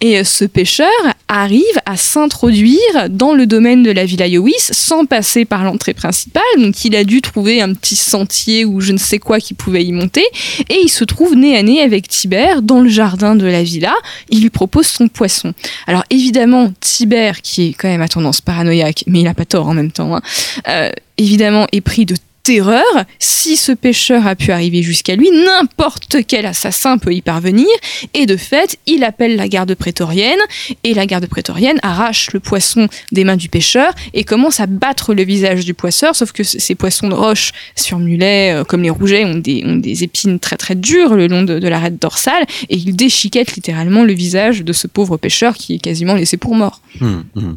Et 0.00 0.18
euh, 0.18 0.24
ce 0.24 0.44
pêcheur 0.44 0.88
arrive 1.28 1.62
à 1.84 1.96
s'introduire 1.96 3.10
dans 3.10 3.34
le 3.34 3.46
domaine 3.46 3.82
de 3.82 3.90
la 3.90 4.04
Villa 4.04 4.26
Iowis 4.26 4.54
sans 4.58 5.06
passer 5.06 5.44
par 5.44 5.64
l'entrée 5.64 5.94
principale, 5.94 6.42
donc 6.56 6.84
il 6.84 6.96
a 6.96 7.04
dû 7.04 7.20
trouver 7.20 7.60
un 7.60 7.74
petit 7.74 7.96
sentier 7.96 8.64
ou 8.64 8.80
je 8.80 8.92
ne 8.92 8.98
sais 8.98 9.18
quoi 9.18 9.38
qui 9.38 9.54
pouvait 9.54 9.84
y 9.84 9.92
monter, 9.92 10.24
et 10.68 10.80
il 10.82 10.88
se 10.88 11.04
trouve 11.04 11.34
nez 11.34 11.56
à 11.56 11.62
nez 11.62 11.80
avec 11.80 12.08
Tibère 12.08 12.62
dans 12.62 12.80
le 12.80 12.88
jardin 12.88 13.34
de 13.34 13.46
la 13.46 13.62
villa, 13.62 13.94
il 14.30 14.42
lui 14.42 14.50
propose 14.50 14.86
son 14.86 15.08
poisson. 15.08 15.52
Alors 15.86 16.04
évidemment, 16.10 16.72
Tibère, 16.80 17.42
qui 17.42 17.68
est 17.68 17.72
quand 17.72 17.88
même 17.88 18.02
à 18.02 18.08
tendance 18.08 18.40
paranoïaque, 18.40 19.04
mais 19.06 19.20
il 19.20 19.24
n'a 19.24 19.34
pas 19.34 19.44
tort 19.44 19.68
en 19.68 19.74
même 19.74 19.92
temps, 19.92 20.16
hein, 20.16 20.22
euh, 20.68 20.90
évidemment 21.18 21.66
est 21.72 21.80
pris 21.80 22.06
de 22.06 22.14
terreur. 22.46 22.84
Si 23.18 23.56
ce 23.56 23.72
pêcheur 23.72 24.24
a 24.24 24.36
pu 24.36 24.52
arriver 24.52 24.80
jusqu'à 24.80 25.16
lui, 25.16 25.28
n'importe 25.32 26.18
quel 26.28 26.46
assassin 26.46 26.96
peut 26.96 27.12
y 27.12 27.20
parvenir. 27.20 27.66
Et 28.14 28.24
de 28.26 28.36
fait, 28.36 28.78
il 28.86 29.02
appelle 29.02 29.34
la 29.34 29.48
garde 29.48 29.74
prétorienne 29.74 30.38
et 30.84 30.94
la 30.94 31.06
garde 31.06 31.26
prétorienne 31.26 31.80
arrache 31.82 32.32
le 32.32 32.38
poisson 32.38 32.86
des 33.10 33.24
mains 33.24 33.36
du 33.36 33.48
pêcheur 33.48 33.92
et 34.14 34.22
commence 34.22 34.60
à 34.60 34.66
battre 34.66 35.12
le 35.12 35.24
visage 35.24 35.64
du 35.64 35.74
poisseur. 35.74 36.14
Sauf 36.14 36.30
que 36.30 36.44
ces 36.44 36.76
poissons 36.76 37.08
de 37.08 37.14
roche 37.14 37.50
sur 37.74 37.98
mulet, 37.98 38.54
euh, 38.54 38.62
comme 38.62 38.82
les 38.82 38.90
rougets, 38.90 39.24
ont 39.24 39.34
des, 39.34 40.04
épines 40.04 40.38
très 40.38 40.56
très 40.56 40.76
dures 40.76 41.14
le 41.14 41.26
long 41.26 41.42
de, 41.42 41.58
de 41.58 41.68
l'arête 41.68 42.00
dorsale 42.00 42.44
et 42.68 42.76
il 42.76 42.94
déchiquette 42.94 43.56
littéralement 43.56 44.04
le 44.04 44.12
visage 44.12 44.62
de 44.62 44.72
ce 44.72 44.86
pauvre 44.86 45.16
pêcheur 45.16 45.54
qui 45.56 45.74
est 45.74 45.78
quasiment 45.78 46.14
laissé 46.14 46.36
pour 46.36 46.54
mort. 46.54 46.80
Hum, 47.00 47.24
hum. 47.34 47.56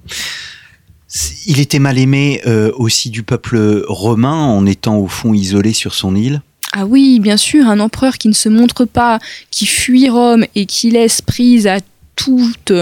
Il 1.46 1.60
était 1.60 1.80
mal 1.80 1.98
aimé 1.98 2.42
euh, 2.46 2.72
aussi 2.76 3.10
du 3.10 3.24
peuple 3.24 3.84
romain 3.88 4.46
en 4.46 4.66
étant 4.66 4.98
au 4.98 5.08
fond 5.08 5.34
isolé 5.34 5.74
sur 5.74 5.96
son 5.96 6.16
île? 6.16 6.42
Ah 6.72 6.86
oui, 6.86 7.20
bien 7.20 7.38
sûr, 7.38 7.68
un 7.68 7.80
empereur 7.80 8.18
qui 8.20 8.28
ne 8.28 8.34
se 8.34 8.48
montre 8.48 8.86
pas, 8.86 9.20
qui 9.50 9.66
fuit 9.66 10.08
Rome 10.08 10.46
et 10.54 10.68
qui 10.68 10.92
laisse 10.92 11.22
prise 11.22 11.66
à 11.66 11.80
toutes 12.20 12.74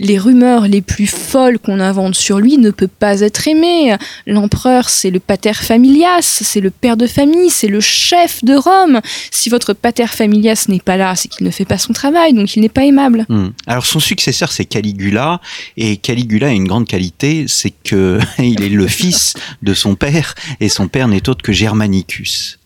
les 0.00 0.18
rumeurs 0.18 0.66
les 0.66 0.80
plus 0.80 1.06
folles 1.06 1.60
qu'on 1.60 1.78
invente 1.78 2.16
sur 2.16 2.40
lui 2.40 2.58
ne 2.58 2.72
peut 2.72 2.88
pas 2.88 3.20
être 3.20 3.46
aimé. 3.46 3.94
L'empereur, 4.26 4.88
c'est 4.88 5.10
le 5.10 5.20
pater 5.20 5.54
familias, 5.54 6.22
c'est 6.42 6.60
le 6.60 6.70
père 6.70 6.96
de 6.96 7.06
famille, 7.06 7.50
c'est 7.50 7.68
le 7.68 7.78
chef 7.78 8.44
de 8.44 8.54
Rome. 8.54 9.00
Si 9.30 9.48
votre 9.48 9.74
pater 9.74 10.08
familias 10.08 10.64
n'est 10.66 10.80
pas 10.80 10.96
là, 10.96 11.14
c'est 11.14 11.28
qu'il 11.28 11.46
ne 11.46 11.52
fait 11.52 11.64
pas 11.64 11.78
son 11.78 11.92
travail, 11.92 12.32
donc 12.32 12.56
il 12.56 12.62
n'est 12.62 12.68
pas 12.68 12.84
aimable. 12.84 13.26
Hum. 13.28 13.52
Alors 13.68 13.86
son 13.86 14.00
successeur 14.00 14.50
c'est 14.50 14.64
Caligula 14.64 15.40
et 15.76 15.96
Caligula 15.96 16.48
a 16.48 16.50
une 16.50 16.66
grande 16.66 16.88
qualité, 16.88 17.44
c'est 17.46 17.72
que 17.84 18.18
il 18.40 18.60
est 18.60 18.70
le 18.70 18.88
fils 18.88 19.34
de 19.62 19.72
son 19.72 19.94
père 19.94 20.34
et 20.58 20.68
son 20.68 20.88
père 20.88 21.06
n'est 21.06 21.28
autre 21.28 21.42
que 21.42 21.52
Germanicus. 21.52 22.59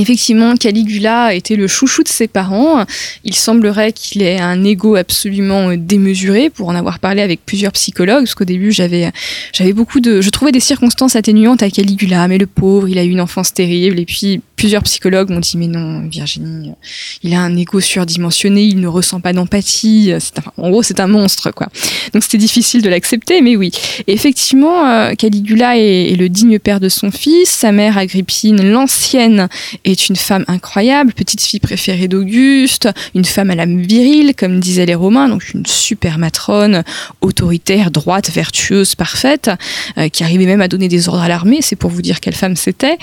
Effectivement, 0.00 0.54
Caligula 0.56 1.34
était 1.34 1.56
le 1.56 1.66
chouchou 1.66 2.02
de 2.02 2.08
ses 2.08 2.28
parents. 2.28 2.84
Il 3.24 3.34
semblerait 3.34 3.92
qu'il 3.92 4.22
ait 4.22 4.38
un 4.40 4.62
ego 4.64 4.94
absolument 4.96 5.74
démesuré, 5.76 6.50
pour 6.50 6.68
en 6.68 6.74
avoir 6.74 6.98
parlé 6.98 7.22
avec 7.22 7.40
plusieurs 7.44 7.72
psychologues, 7.72 8.24
parce 8.24 8.34
qu'au 8.34 8.44
début, 8.44 8.72
j'avais, 8.72 9.10
beaucoup 9.74 10.00
de, 10.00 10.20
je 10.20 10.30
trouvais 10.30 10.52
des 10.52 10.60
circonstances 10.60 11.16
atténuantes 11.16 11.62
à 11.62 11.70
Caligula, 11.70 12.28
mais 12.28 12.38
le 12.38 12.46
pauvre, 12.46 12.88
il 12.88 12.98
a 12.98 13.04
eu 13.04 13.10
une 13.10 13.20
enfance 13.20 13.52
terrible, 13.54 13.98
et 13.98 14.04
puis 14.04 14.40
plusieurs 14.56 14.82
psychologues 14.84 15.30
m'ont 15.30 15.40
dit, 15.40 15.56
mais 15.58 15.66
non, 15.66 16.06
Virginie, 16.08 16.72
il 17.22 17.34
a 17.34 17.40
un 17.40 17.54
ego 17.56 17.80
surdimensionné, 17.80 18.62
il 18.64 18.80
ne 18.80 18.86
ressent 18.88 19.20
pas 19.20 19.32
d'empathie, 19.34 20.12
c'est 20.18 20.38
un- 20.38 20.52
en 20.56 20.70
gros, 20.70 20.82
c'est 20.82 20.98
un 21.00 21.06
monstre, 21.06 21.50
quoi. 21.50 21.68
Donc 22.14 22.22
c'était 22.22 22.38
difficile 22.38 22.80
de 22.82 22.88
l'accepter, 22.88 23.42
mais 23.42 23.56
oui. 23.56 23.70
Effectivement, 24.06 24.86
euh, 24.88 25.12
Caligula 25.14 25.76
est 25.76 26.16
le 26.16 26.28
digne 26.30 26.58
père 26.58 26.80
de 26.80 26.88
son 26.88 27.10
fils, 27.10 27.50
sa 27.50 27.70
mère 27.72 27.98
Agrippine, 27.98 28.62
l'ancienne, 28.62 29.48
est 29.92 30.08
une 30.08 30.16
femme 30.16 30.44
incroyable, 30.48 31.12
petite 31.12 31.40
fille 31.40 31.60
préférée 31.60 32.08
d'Auguste, 32.08 32.88
une 33.14 33.24
femme 33.24 33.50
à 33.50 33.54
l'âme 33.54 33.80
virile, 33.80 34.34
comme 34.36 34.60
disaient 34.60 34.86
les 34.86 34.94
Romains, 34.94 35.28
donc 35.28 35.54
une 35.54 35.64
super 35.64 36.18
matrone, 36.18 36.82
autoritaire, 37.20 37.90
droite, 37.90 38.30
vertueuse, 38.30 38.94
parfaite, 38.94 39.50
euh, 39.98 40.08
qui 40.08 40.24
arrivait 40.24 40.46
même 40.46 40.60
à 40.60 40.68
donner 40.68 40.88
des 40.88 41.08
ordres 41.08 41.22
à 41.22 41.28
l'armée, 41.28 41.60
c'est 41.62 41.76
pour 41.76 41.90
vous 41.90 42.02
dire 42.02 42.20
quelle 42.20 42.34
femme 42.34 42.56
c'était. 42.56 42.98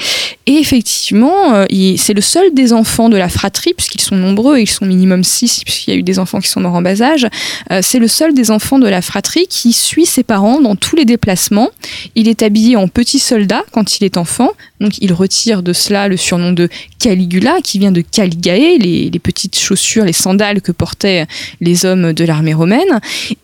Et 0.45 0.53
effectivement, 0.53 1.53
euh, 1.53 1.65
c'est 1.97 2.13
le 2.13 2.21
seul 2.21 2.53
des 2.53 2.73
enfants 2.73 3.09
de 3.09 3.17
la 3.17 3.29
fratrie, 3.29 3.73
puisqu'ils 3.73 4.01
sont 4.01 4.15
nombreux, 4.15 4.59
ils 4.59 4.69
sont 4.69 4.85
minimum 4.85 5.23
six, 5.23 5.63
puisqu'il 5.63 5.91
y 5.91 5.93
a 5.93 5.97
eu 5.97 6.03
des 6.03 6.19
enfants 6.19 6.39
qui 6.39 6.49
sont 6.49 6.59
morts 6.59 6.75
en 6.75 6.81
bas 6.81 7.01
âge. 7.01 7.27
Euh, 7.71 7.79
c'est 7.81 7.99
le 7.99 8.07
seul 8.07 8.33
des 8.33 8.51
enfants 8.51 8.79
de 8.79 8.87
la 8.87 9.01
fratrie 9.01 9.47
qui 9.47 9.73
suit 9.73 10.05
ses 10.05 10.23
parents 10.23 10.59
dans 10.59 10.75
tous 10.75 10.95
les 10.95 11.05
déplacements. 11.05 11.69
Il 12.15 12.27
est 12.27 12.43
habillé 12.43 12.75
en 12.75 12.87
petit 12.87 13.19
soldat 13.19 13.63
quand 13.71 13.97
il 13.97 14.03
est 14.03 14.17
enfant, 14.17 14.49
donc 14.79 14.97
il 14.99 15.13
retire 15.13 15.63
de 15.63 15.73
cela 15.73 16.07
le 16.07 16.17
surnom 16.17 16.51
de 16.51 16.62
Caligula, 16.99 17.57
qui 17.63 17.79
vient 17.79 17.91
de 17.91 18.01
Caligae, 18.01 18.77
les, 18.79 19.09
les 19.09 19.19
petites 19.19 19.57
chaussures, 19.57 20.05
les 20.05 20.13
sandales 20.13 20.61
que 20.61 20.71
portaient 20.71 21.25
les 21.61 21.85
hommes 21.85 22.13
de 22.13 22.23
l'armée 22.25 22.53
romaine. 22.53 22.99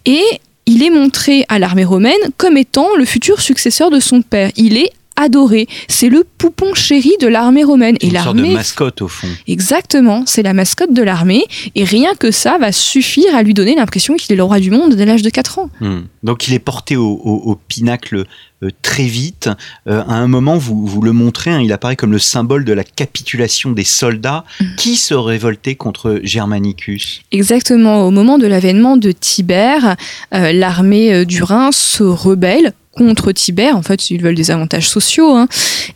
Et 0.06 0.24
il 0.66 0.84
est 0.84 0.92
montré 0.92 1.46
à 1.50 1.58
l'armée 1.58 1.84
romaine 1.84 2.14
comme 2.38 2.56
étant 2.56 2.96
le 2.96 3.06
futur 3.06 3.42
successeur 3.42 3.90
de 3.90 4.00
son 4.00 4.22
père. 4.22 4.52
Il 4.56 4.78
est 4.78 4.92
adoré. 5.20 5.68
C'est 5.88 6.10
le 6.10 6.24
poupon 6.38 6.74
chéri 6.74 7.12
de 7.22 7.28
l'armée 7.28 7.64
romaine. 7.64 7.98
C'est 8.02 8.08
Et 8.08 8.10
une 8.10 8.16
sorte 8.24 8.36
de 8.36 8.42
l'armée 8.42 8.56
mascotte 8.56 9.02
au 9.02 9.08
fond. 9.08 9.28
Exactement, 9.48 10.24
c'est 10.26 10.44
la 10.44 10.54
mascotte 10.54 10.94
de 10.94 11.02
l'armée, 11.04 11.44
et 11.76 11.84
rien 11.84 12.14
que 12.16 12.32
ça 12.32 12.58
va 12.58 12.72
suffire 12.72 13.36
à 13.36 13.44
lui 13.44 13.54
donner 13.54 13.76
l'impression 13.76 14.16
qu'il 14.16 14.32
est 14.34 14.38
le 14.38 14.44
roi 14.44 14.60
du 14.60 14.72
monde 14.72 14.96
dès 14.96 15.06
l'âge 15.06 15.22
de 15.22 15.30
4 15.30 15.60
ans. 15.60 15.70
Hum. 15.82 16.06
Donc 16.24 16.48
il 16.48 16.54
est 16.54 16.60
porté 16.60 16.96
au, 16.96 17.06
au- 17.24 17.52
au 17.52 17.56
pinacle 17.68 18.26
euh, 18.64 18.70
très 18.82 19.04
vite. 19.06 19.50
Euh, 19.88 20.02
à 20.08 20.16
un 20.16 20.28
moment, 20.28 20.58
vous, 20.58 20.86
vous 20.86 21.02
le 21.02 21.14
montrez, 21.14 21.50
hein, 21.52 21.62
il 21.62 21.72
apparaît 21.72 21.96
comme 21.96 22.12
le 22.12 22.20
symbole 22.20 22.66
de 22.66 22.74
la 22.74 22.84
capitulation 22.84 23.72
des 23.72 23.84
soldats 23.86 24.44
Mhm. 24.62 24.76
qui 24.78 24.96
se 24.98 25.14
révoltaient 25.14 25.76
contre 25.76 26.20
Germanicus? 26.24 27.22
Exactement, 27.32 28.06
au 28.06 28.12
moment 28.12 28.38
de 28.38 28.48
l'avènement 28.48 28.98
de 28.98 29.12
Tibère, 29.12 29.96
euh, 30.34 30.52
l'armée 30.52 31.26
du 31.26 31.42
Rhin 31.44 31.72
se 31.72 32.04
rebelle 32.04 32.74
contre 33.00 33.32
Tibère, 33.32 33.78
en 33.78 33.82
fait 33.82 34.12
ils 34.12 34.22
veulent 34.22 34.36
des 34.36 34.52
avantages 34.52 34.90
sociaux, 34.90 35.36
hein. 35.36 35.48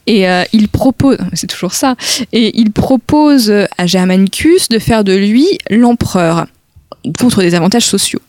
et 0.08 0.28
euh, 0.30 0.44
ils 0.54 0.70
proposent, 0.70 1.18
c'est 1.34 1.48
toujours 1.48 1.74
ça, 1.74 1.96
et 2.32 2.58
ils 2.58 2.72
proposent 2.72 3.54
à 3.78 3.86
Germanicus 3.86 4.70
de 4.70 4.80
faire 4.80 5.04
de 5.04 5.14
lui 5.14 5.46
l'empereur 5.70 6.48
contre 7.20 7.42
des 7.42 7.54
avantages 7.54 7.86
sociaux. 7.86 8.22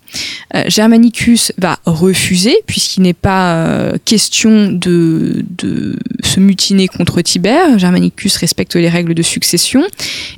Euh, 0.55 0.65
Germanicus 0.67 1.53
va 1.59 1.79
refuser, 1.87 2.57
puisqu'il 2.67 3.03
n'est 3.03 3.13
pas 3.13 3.55
euh, 3.55 3.97
question 4.05 4.71
de, 4.71 5.45
de 5.59 5.97
se 6.23 6.41
mutiner 6.41 6.89
contre 6.89 7.21
Tibère. 7.23 7.79
Germanicus 7.79 8.37
respecte 8.37 8.75
les 8.75 8.89
règles 8.89 9.15
de 9.15 9.23
succession. 9.23 9.85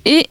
Et 0.05 0.27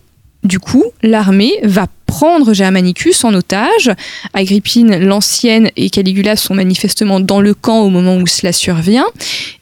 du 0.45 0.59
coup, 0.59 0.83
l'armée 1.01 1.53
va 1.63 1.87
prendre 2.05 2.53
Germanicus 2.53 3.23
en 3.23 3.33
otage. 3.33 3.91
Agrippine 4.33 4.97
l'ancienne 4.99 5.71
et 5.75 5.89
Caligula 5.89 6.35
sont 6.35 6.53
manifestement 6.53 7.19
dans 7.19 7.41
le 7.41 7.53
camp 7.53 7.81
au 7.81 7.89
moment 7.89 8.17
où 8.17 8.27
cela 8.27 8.53
survient. 8.53 9.07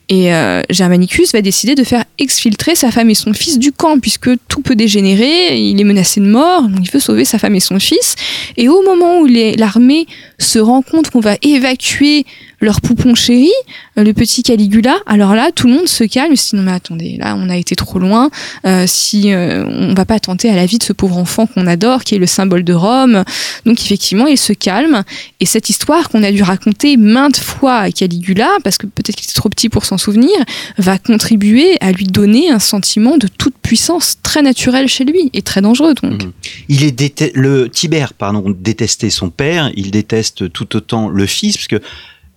Et 0.10 0.34
euh, 0.34 0.62
Germanicus 0.70 1.32
va 1.32 1.42
décider 1.42 1.76
de 1.76 1.84
faire 1.84 2.04
exfiltrer 2.20 2.76
sa 2.76 2.92
femme 2.92 3.10
et 3.10 3.16
son 3.16 3.34
fils 3.34 3.58
du 3.58 3.72
camp, 3.72 3.98
puisque 4.00 4.30
tout 4.48 4.62
peut 4.62 4.76
dégénérer, 4.76 5.58
il 5.58 5.80
est 5.80 5.86
menacé 5.86 6.20
de 6.20 6.26
mort, 6.26 6.64
donc 6.64 6.82
il 6.84 6.92
veut 6.92 7.00
sauver 7.00 7.26
sa 7.26 7.40
femme 7.40 7.56
et 7.56 7.62
son 7.62 7.80
fils. 7.80 8.16
Et 8.58 8.68
au 8.68 8.84
moment 8.84 9.20
où 9.20 9.26
l'armée 9.26 10.06
se 10.38 10.60
rend 10.60 10.82
compte 10.82 11.10
qu'on 11.10 11.22
va 11.22 11.38
évacuer 11.42 12.26
leur 12.64 12.82
poupon 12.82 13.16
chéri, 13.16 13.52
euh, 13.98 14.04
le 14.04 14.14
petit 14.14 14.44
Caligula, 14.44 14.96
alors 15.06 15.36
là, 15.36 15.52
tout 15.54 15.68
le 15.68 15.74
monde 15.74 15.88
se 15.88 16.04
calme, 16.04 16.36
se 16.36 16.52
dit 16.52 16.56
non 16.56 16.64
mais 16.64 16.72
attendez, 16.72 17.18
là 17.18 17.36
on 17.38 17.50
a 17.50 17.58
été 17.58 17.76
trop 17.76 18.00
loin, 18.00 18.30
euh, 18.66 18.86
si 18.88 19.34
euh, 19.34 19.66
on 19.66 19.94
va 19.94 20.06
pas 20.06 20.20
tenter 20.20 20.50
à 20.50 20.56
la 20.56 20.66
vie 20.66 20.78
de 20.78 20.84
ce 20.84 20.94
pauvre 20.94 21.18
enfant 21.18 21.46
qu'on 21.46 21.68
adore, 21.68 22.04
qui 22.04 22.16
est 22.16 22.20
le 22.20 22.26
symbole 22.26 22.64
de 22.64 22.74
Rome. 22.74 23.24
Donc 23.66 23.82
effectivement, 23.82 24.28
il 24.28 24.38
se 24.38 24.54
calme, 24.54 25.04
et 25.40 25.46
cette 25.46 25.70
histoire 25.70 26.10
qu'on 26.10 26.24
a 26.24 26.32
dû 26.32 26.44
raconter 26.44 26.98
maintes 26.98 27.38
fois 27.38 27.76
à 27.76 27.92
Caligula, 27.92 28.50
parce 28.64 28.78
que 28.78 28.88
peut-être 28.88 29.16
qu'il 29.16 29.26
était 29.26 29.34
trop 29.34 29.50
petit 29.50 29.70
pour 29.70 29.86
s'en 29.86 29.98
souvenir, 29.98 30.34
va 30.78 30.98
contribuer 30.98 31.78
à 31.82 31.92
lui 31.92 32.06
donner 32.06 32.50
un 32.50 32.60
sentiment 32.60 33.18
de 33.18 33.28
toute 33.28 33.56
puissance 33.62 34.18
très 34.24 34.42
naturel 34.42 34.88
chez 34.88 35.06
lui 35.06 35.30
et 35.34 35.42
très 35.42 35.62
dangereux 35.62 35.94
donc. 36.02 36.24
Mmh. 36.24 36.32
Il 36.70 36.84
est 36.84 36.94
le 37.36 37.70
Tibère 37.70 38.14
pardon 38.14 38.44
détestait 38.58 39.10
son 39.10 39.30
père, 39.30 39.72
il 39.76 39.92
déteste 39.92 40.52
tout 40.52 40.76
autant 40.76 41.10
le 41.10 41.26
fils 41.26 41.58
parce 41.58 41.68
que 41.68 41.82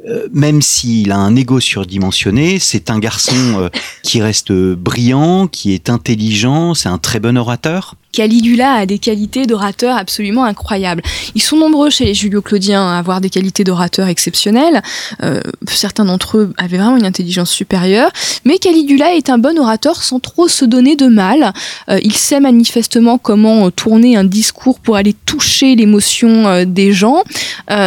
euh, 0.07 0.29
même 0.33 0.63
s'il 0.63 1.11
a 1.11 1.17
un 1.17 1.35
ego 1.35 1.59
surdimensionné, 1.61 2.59
c'est 2.59 2.91
un 2.91 2.99
garçon 2.99 3.35
euh, 3.59 3.69
qui 4.03 4.23
reste 4.23 4.53
brillant, 4.53 5.49
qui 5.49 5.73
est 5.73 5.91
intelligent, 5.91 6.75
c'est 6.75 6.89
un 6.89 6.99
très 6.99 7.19
bon 7.19 7.37
orateur. 7.37 7.95
Caligula 8.16 8.73
a 8.73 8.87
des 8.87 8.99
qualités 8.99 9.44
d'orateur 9.44 9.94
absolument 9.94 10.44
incroyables. 10.44 11.02
Ils 11.35 11.42
sont 11.42 11.58
nombreux 11.58 11.90
chez 11.90 12.06
les 12.06 12.14
Julio-Claudiens 12.14 12.82
à 12.82 12.99
avoir 12.99 13.20
des 13.20 13.28
qualités 13.28 13.62
d'orateur 13.62 14.08
exceptionnelles. 14.08 14.80
Euh, 15.23 15.42
certains 15.68 16.06
d'entre 16.06 16.38
eux 16.38 16.54
avaient 16.56 16.78
vraiment 16.78 16.96
une 16.96 17.04
intelligence 17.04 17.50
supérieure. 17.50 18.11
Mais 18.46 18.56
Caligula 18.56 19.14
est 19.14 19.28
un 19.28 19.37
bon 19.37 19.58
orateur 19.58 20.02
sans 20.02 20.18
trop 20.18 20.49
se 20.49 20.64
donner 20.64 20.96
de 20.96 21.08
mal. 21.08 21.52
Euh, 21.90 22.00
il 22.02 22.14
sait 22.14 22.40
manifestement 22.40 23.18
comment 23.18 23.70
tourner 23.70 24.16
un 24.16 24.25
discours 24.25 24.80
pour 24.80 24.96
aller 24.96 25.12
toucher 25.26 25.75
l'émotion 25.76 26.46
euh, 26.46 26.64
des 26.64 26.94
gens. 26.94 27.23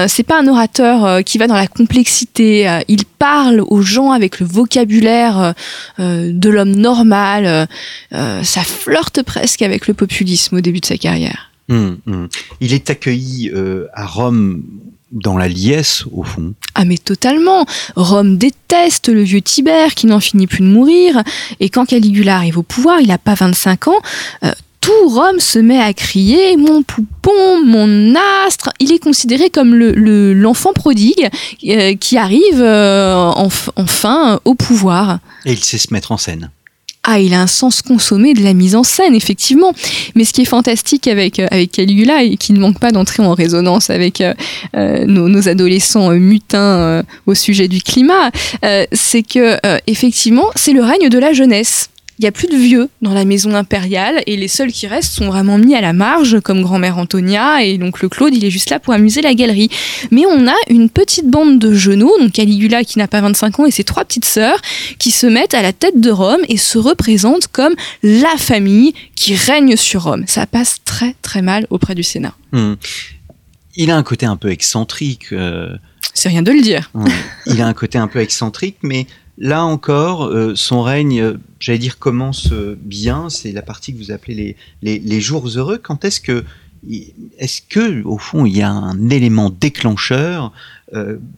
c'est 0.07 0.23
pas 0.23 0.39
un 0.39 0.47
orateur 0.47 1.23
qui 1.23 1.39
va 1.39 1.47
dans 1.47 1.55
la 1.55 1.67
complexité. 1.67 2.81
il 2.87 3.05
parle 3.05 3.63
aux 3.67 3.81
gens 3.81 4.11
avec 4.11 4.39
le 4.39 4.45
vocabulaire 4.45 5.53
de 5.97 6.49
l'homme 6.49 6.75
normal. 6.75 7.67
ça 8.11 8.61
flirte 8.61 9.23
presque 9.23 9.61
avec 9.61 9.87
le 9.87 9.93
populaire 9.93 10.18
au 10.51 10.61
début 10.61 10.79
de 10.79 10.85
sa 10.85 10.97
carrière. 10.97 11.51
Hum, 11.69 11.97
hum. 12.07 12.27
Il 12.61 12.73
est 12.73 12.89
accueilli 12.89 13.51
euh, 13.53 13.85
à 13.93 14.05
Rome 14.05 14.63
dans 15.11 15.37
la 15.37 15.47
liesse, 15.47 16.03
au 16.11 16.23
fond. 16.23 16.53
Ah 16.75 16.85
mais 16.85 16.97
totalement. 16.97 17.65
Rome 17.95 18.37
déteste 18.37 19.09
le 19.09 19.21
vieux 19.21 19.41
Tibère 19.41 19.95
qui 19.95 20.07
n'en 20.07 20.19
finit 20.19 20.47
plus 20.47 20.61
de 20.61 20.67
mourir. 20.67 21.23
Et 21.59 21.69
quand 21.69 21.85
Caligula 21.85 22.35
arrive 22.35 22.57
au 22.57 22.63
pouvoir, 22.63 22.99
il 23.01 23.07
n'a 23.07 23.17
pas 23.17 23.35
25 23.35 23.87
ans, 23.87 24.01
euh, 24.43 24.51
tout 24.81 25.09
Rome 25.09 25.39
se 25.39 25.59
met 25.59 25.79
à 25.79 25.93
crier 25.93 26.57
mon 26.57 26.83
poupon, 26.83 27.63
mon 27.65 28.15
astre. 28.45 28.69
Il 28.79 28.91
est 28.91 28.99
considéré 28.99 29.49
comme 29.49 29.75
l'enfant 29.75 30.69
le, 30.69 30.73
prodigue 30.73 31.29
euh, 31.67 31.95
qui 31.95 32.17
arrive 32.17 32.61
enfin 33.75 34.39
au 34.45 34.55
pouvoir. 34.55 35.19
Et 35.45 35.51
il 35.51 35.63
sait 35.63 35.77
se 35.77 35.93
mettre 35.93 36.11
en 36.11 36.17
scène 36.17 36.49
ah, 37.11 37.19
il 37.19 37.33
a 37.33 37.41
un 37.41 37.47
sens 37.47 37.81
consommé 37.81 38.35
de 38.35 38.43
la 38.43 38.53
mise 38.53 38.75
en 38.75 38.83
scène, 38.83 39.15
effectivement. 39.15 39.73
Mais 40.13 40.25
ce 40.25 40.31
qui 40.31 40.43
est 40.43 40.45
fantastique 40.45 41.07
avec, 41.07 41.39
euh, 41.39 41.65
Caligula 41.65 42.21
et 42.21 42.37
qui 42.37 42.53
ne 42.53 42.59
manque 42.59 42.77
pas 42.77 42.91
d'entrer 42.91 43.23
en 43.23 43.33
résonance 43.33 43.89
avec 43.89 44.21
euh, 44.21 44.35
euh, 44.75 45.05
nos, 45.07 45.47
adolescents 45.47 46.11
mutins 46.11 47.03
au 47.25 47.33
sujet 47.33 47.67
du 47.67 47.81
climat, 47.81 48.29
c'est 48.91 49.23
que, 49.23 49.57
effectivement, 49.87 50.45
c'est 50.55 50.73
le 50.73 50.83
règne 50.83 51.09
de 51.09 51.17
la 51.17 51.33
jeunesse 51.33 51.89
il 52.19 52.23
n'y 52.23 52.27
a 52.27 52.33
plus 52.33 52.49
de 52.49 52.57
vieux 52.57 52.89
dans 53.01 53.13
la 53.13 53.23
maison 53.23 53.55
impériale 53.55 54.21
et 54.27 54.35
les 54.35 54.49
seuls 54.49 54.73
qui 54.73 54.87
restent 54.87 55.13
sont 55.13 55.27
vraiment 55.27 55.57
mis 55.57 55.73
à 55.73 55.79
la 55.79 55.93
marge, 55.93 56.41
comme 56.41 56.61
grand-mère 56.61 56.97
Antonia 56.97 57.63
et 57.63 57.77
donc 57.77 58.01
le 58.01 58.09
Claude, 58.09 58.35
il 58.35 58.43
est 58.43 58.49
juste 58.51 58.69
là 58.69 58.79
pour 58.79 58.93
amuser 58.93 59.21
la 59.21 59.33
galerie. 59.33 59.69
Mais 60.11 60.25
on 60.25 60.45
a 60.45 60.55
une 60.69 60.89
petite 60.89 61.27
bande 61.27 61.59
de 61.59 61.73
genoux, 61.73 62.11
donc 62.19 62.33
Caligula 62.33 62.83
qui 62.83 62.97
n'a 62.97 63.07
pas 63.07 63.21
25 63.21 63.61
ans 63.61 63.65
et 63.65 63.71
ses 63.71 63.85
trois 63.85 64.03
petites 64.03 64.25
sœurs, 64.25 64.59
qui 64.97 65.11
se 65.11 65.27
mettent 65.27 65.53
à 65.53 65.61
la 65.61 65.71
tête 65.71 66.01
de 66.01 66.11
Rome 66.11 66.41
et 66.49 66.57
se 66.57 66.77
représentent 66.77 67.47
comme 67.47 67.73
la 68.03 68.35
famille 68.37 68.93
qui 69.15 69.33
règne 69.35 69.77
sur 69.77 70.03
Rome. 70.03 70.25
Ça 70.27 70.45
passe 70.45 70.79
très 70.83 71.15
très 71.21 71.41
mal 71.41 71.67
auprès 71.69 71.95
du 71.95 72.03
Sénat. 72.03 72.33
Hmm. 72.51 72.73
Il 73.77 73.91
a 73.91 73.95
un 73.95 74.03
côté 74.03 74.25
un 74.25 74.35
peu 74.35 74.49
excentrique. 74.49 75.27
Euh, 75.31 75.73
C'est 76.13 76.27
rien 76.27 76.41
de 76.41 76.51
le 76.51 76.61
dire. 76.61 76.91
Il 77.45 77.61
a 77.61 77.67
un 77.67 77.73
côté 77.73 77.97
un 77.97 78.07
peu 78.07 78.19
excentrique, 78.19 78.75
mais 78.81 79.07
Là 79.39 79.63
encore, 79.63 80.25
euh, 80.25 80.53
son 80.55 80.81
règne, 80.81 81.21
euh, 81.21 81.37
j'allais 81.61 81.79
dire, 81.79 81.97
commence 81.97 82.51
euh, 82.51 82.77
bien. 82.77 83.29
C'est 83.29 83.53
la 83.53 83.61
partie 83.61 83.93
que 83.93 83.97
vous 83.97 84.11
appelez 84.11 84.57
les, 84.81 85.21
jours 85.21 85.47
heureux. 85.47 85.79
Quand 85.81 86.03
est-ce 86.03 86.19
que, 86.19 86.43
est-ce 87.37 87.61
que, 87.61 88.03
au 88.03 88.17
fond, 88.17 88.45
il 88.45 88.57
y 88.57 88.61
a 88.61 88.69
un 88.69 89.09
élément 89.09 89.49
déclencheur 89.49 90.51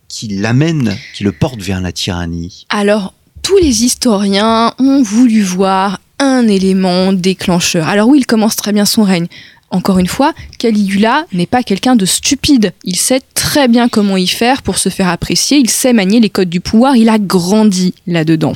qui 0.08 0.30
l'amène, 0.30 0.96
qui 1.14 1.26
le 1.26 1.34
porte 1.34 1.62
vers 1.62 1.82
la 1.82 1.92
tyrannie? 1.92 2.66
Alors, 2.70 3.14
tous 3.42 3.58
les 3.58 3.84
historiens 3.84 4.74
ont 4.80 5.04
voulu 5.04 5.42
voir 5.44 6.00
un 6.20 6.48
élément 6.48 7.12
déclencheur. 7.12 7.88
Alors 7.88 8.08
oui, 8.08 8.20
il 8.20 8.26
commence 8.26 8.56
très 8.56 8.72
bien 8.72 8.86
son 8.86 9.04
règne 9.04 9.28
encore 9.72 10.00
une 10.00 10.08
fois, 10.08 10.34
Caligula 10.60 11.26
n'est 11.34 11.46
pas 11.46 11.64
quelqu'un 11.64 11.96
de 11.96 12.06
stupide. 12.06 12.74
Il 12.84 12.98
sait 12.98 13.22
très 13.34 13.68
bien 13.68 13.90
comment 13.90 14.18
y 14.18 14.28
faire 14.28 14.62
pour 14.62 14.78
se 14.78 14.90
faire 14.90 15.08
apprécier, 15.08 15.58
il 15.58 15.70
sait 15.70 15.94
manier 15.94 16.20
les 16.20 16.30
codes 16.30 16.50
du 16.50 16.60
pouvoir, 16.60 16.96
il 16.96 17.10
a 17.10 17.18
grandi 17.18 17.94
là-dedans. 18.06 18.54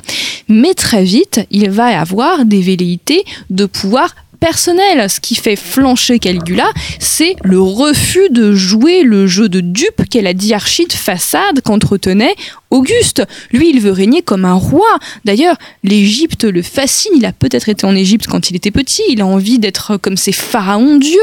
Mais 0.47 0.73
très 0.73 1.03
vite, 1.03 1.41
il 1.51 1.69
va 1.69 1.99
avoir 1.99 2.45
des 2.45 2.61
velléités 2.61 3.23
de 3.49 3.65
pouvoir 3.65 4.13
personnel. 4.35 5.09
Ce 5.09 5.19
qui 5.19 5.35
fait 5.35 5.55
flancher 5.55 6.19
Caligula, 6.19 6.67
c'est 6.99 7.35
le 7.43 7.59
refus 7.59 8.29
de 8.29 8.53
jouer 8.53 9.03
le 9.03 9.27
jeu 9.27 9.49
de 9.49 9.59
dupe 9.59 10.03
qu'est 10.09 10.21
la 10.21 10.33
diarchie 10.33 10.85
de 10.85 10.93
façade 10.93 11.61
qu'entretenait 11.63 12.35
Auguste. 12.75 13.23
Lui, 13.51 13.69
il 13.69 13.79
veut 13.79 13.91
régner 13.91 14.21
comme 14.21 14.43
un 14.43 14.53
roi. 14.53 14.99
D'ailleurs, 15.23 15.55
l'Égypte 15.83 16.43
le 16.43 16.61
fascine. 16.61 17.13
Il 17.15 17.25
a 17.25 17.31
peut-être 17.31 17.69
été 17.69 17.85
en 17.85 17.95
Égypte 17.95 18.27
quand 18.27 18.49
il 18.49 18.55
était 18.57 18.71
petit. 18.71 19.01
Il 19.09 19.21
a 19.21 19.25
envie 19.25 19.59
d'être 19.59 19.95
comme 19.97 20.17
ces 20.17 20.33
pharaons 20.33 20.97
dieux. 20.97 21.17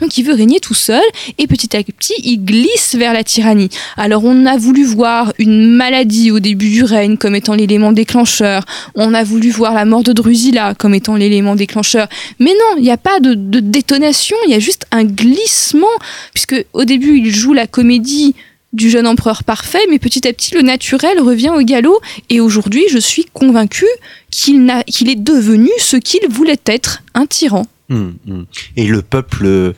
Donc, 0.00 0.18
il 0.18 0.24
veut 0.24 0.34
régner 0.34 0.58
tout 0.58 0.74
seul. 0.74 1.02
Et 1.38 1.46
petit 1.46 1.76
à 1.76 1.82
petit, 1.82 2.14
il 2.24 2.44
glisse 2.44 2.96
vers 2.96 3.12
la 3.12 3.22
tyrannie. 3.22 3.68
Alors, 3.96 4.24
on 4.24 4.46
a 4.46 4.56
voulu 4.56 4.84
voir 4.84 5.32
une 5.38 5.70
maladie 5.76 6.32
au 6.32 6.40
début 6.40 6.70
du 6.70 6.82
règne 6.82 7.16
comme 7.16 7.36
étant 7.36 7.54
l'élément 7.54 7.92
déclencheur. 7.92 8.64
On 8.96 9.14
a 9.14 9.22
voulu 9.22 9.50
voir 9.50 9.74
la 9.74 9.84
mort 9.84 10.02
de 10.02 10.12
Drusilla 10.12 10.74
comme 10.74 10.94
étant 10.94 11.14
l'élément 11.14 11.54
déclencheur. 11.54 12.08
Mais 12.40 12.50
non, 12.50 12.78
il 12.78 12.82
n'y 12.82 12.90
a 12.90 12.96
pas 12.96 13.20
de, 13.20 13.34
de 13.34 13.60
détonation. 13.60 14.36
Il 14.46 14.50
y 14.50 14.54
a 14.54 14.58
juste 14.58 14.86
un 14.90 15.04
glissement. 15.04 15.86
Puisque 16.34 16.64
au 16.72 16.84
début, 16.84 17.18
il 17.18 17.32
joue 17.32 17.52
la 17.52 17.68
comédie 17.68 18.34
du 18.76 18.90
jeune 18.90 19.06
empereur 19.06 19.42
parfait, 19.42 19.80
mais 19.90 19.98
petit 19.98 20.28
à 20.28 20.32
petit, 20.32 20.54
le 20.54 20.62
naturel 20.62 21.20
revient 21.20 21.50
au 21.50 21.62
galop. 21.62 22.00
Et 22.30 22.40
aujourd'hui, 22.40 22.84
je 22.90 22.98
suis 22.98 23.26
convaincu 23.32 23.86
qu'il 24.30 24.70
est 25.08 25.20
devenu 25.20 25.70
ce 25.78 25.96
qu'il 25.96 26.28
voulait 26.28 26.60
être, 26.66 27.02
un 27.14 27.26
tyran. 27.26 27.66
Hum, 27.90 28.14
hum. 28.28 28.46
Et 28.76 28.86
le 28.86 29.02
peuple 29.02 29.74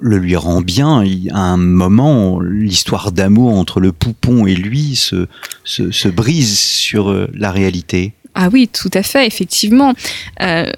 le 0.00 0.18
lui 0.18 0.36
rend 0.36 0.60
bien. 0.60 1.04
À 1.32 1.38
un 1.38 1.56
moment, 1.56 2.40
l'histoire 2.40 3.12
d'amour 3.12 3.54
entre 3.54 3.80
le 3.80 3.92
poupon 3.92 4.46
et 4.46 4.54
lui 4.54 4.96
se, 4.96 5.26
se, 5.64 6.08
brise 6.08 6.58
sur 6.58 7.10
euh, 7.10 7.28
la 7.34 7.52
réalité. 7.52 8.12
Ah 8.34 8.48
oui, 8.52 8.68
tout 8.68 8.90
à 8.94 9.02
fait, 9.02 9.26
effectivement. 9.26 9.94
Euh, 10.40 10.70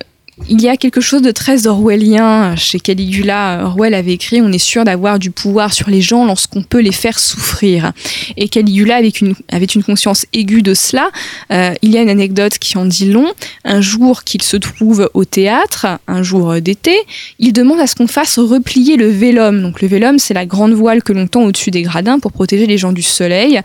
il 0.49 0.63
y 0.63 0.69
a 0.69 0.79
quelque 0.79 1.03
chose 1.03 1.21
de 1.21 1.31
très 1.31 1.67
orwellien 1.67 2.57
chez 2.57 2.81
Caligula. 2.81 3.65
Orwell 3.67 3.93
avait 3.93 4.13
écrit 4.13 4.41
On 4.41 4.51
est 4.51 4.57
sûr 4.57 4.83
d'avoir 4.83 5.19
du 5.19 5.31
pouvoir 5.31 5.75
sur 5.75 5.91
les 5.91 6.01
gens 6.01 6.25
lorsqu'on 6.25 6.63
peut 6.63 6.81
les 6.81 6.93
faire 6.93 7.19
souffrir. 7.19 7.93
Et 8.39 8.49
Caligula 8.49 8.97
avait 8.97 9.09
une, 9.11 9.83
conscience 9.83 10.25
aiguë 10.33 10.63
de 10.63 10.73
cela. 10.73 11.11
Euh, 11.51 11.75
il 11.83 11.91
y 11.91 11.99
a 11.99 12.03
une 12.03 12.09
anecdote 12.09 12.59
qui 12.59 12.79
en 12.79 12.87
dit 12.87 13.11
long. 13.11 13.31
Un 13.65 13.83
jour 13.83 14.25
qu'il 14.25 14.41
se 14.41 14.57
trouve 14.57 15.11
au 15.13 15.27
théâtre, 15.27 15.87
un 16.09 16.23
jour 16.23 16.61
d'été, 16.63 16.97
il 17.39 17.53
demande 17.53 17.81
à 17.81 17.87
ce 17.87 17.95
qu'on 17.95 18.07
fasse 18.07 18.39
replier 18.39 18.97
le 18.97 19.09
vélum. 19.09 19.61
Donc 19.61 19.83
le 19.83 19.89
vélum, 19.89 20.19
c'est 20.19 20.35
la 20.35 20.47
grande 20.47 20.73
voile 20.73 21.03
que 21.03 21.13
l'on 21.13 21.27
tend 21.27 21.43
au-dessus 21.43 21.71
des 21.71 21.83
gradins 21.83 22.19
pour 22.19 22.33
protéger 22.33 22.67
les 22.67 22.79
gens 22.79 22.93
du 22.93 23.03
soleil. 23.03 23.61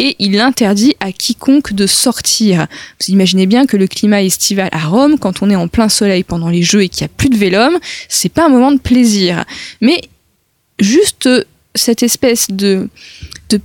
Et 0.00 0.16
il 0.18 0.40
interdit 0.40 0.96
à 0.98 1.12
quiconque 1.12 1.74
de 1.74 1.86
sortir. 1.86 2.66
Vous 3.00 3.12
imaginez 3.12 3.46
bien 3.46 3.66
que 3.66 3.76
le 3.76 3.86
climat 3.86 4.22
estival 4.22 4.68
à 4.72 4.80
Rome, 4.80 5.16
quand 5.20 5.42
on 5.42 5.50
est 5.50 5.56
en 5.56 5.68
plein 5.68 5.88
soleil, 5.88 6.07
pendant 6.26 6.48
les 6.48 6.62
jeux 6.62 6.82
et 6.82 6.88
qu'il 6.88 7.04
n'y 7.04 7.10
a 7.10 7.14
plus 7.16 7.28
de 7.28 7.36
vélum, 7.36 7.78
c'est 8.08 8.28
pas 8.28 8.46
un 8.46 8.48
moment 8.48 8.72
de 8.72 8.78
plaisir. 8.78 9.44
Mais 9.80 10.00
juste 10.80 11.28
cette 11.74 12.02
espèce 12.02 12.48
de, 12.50 12.88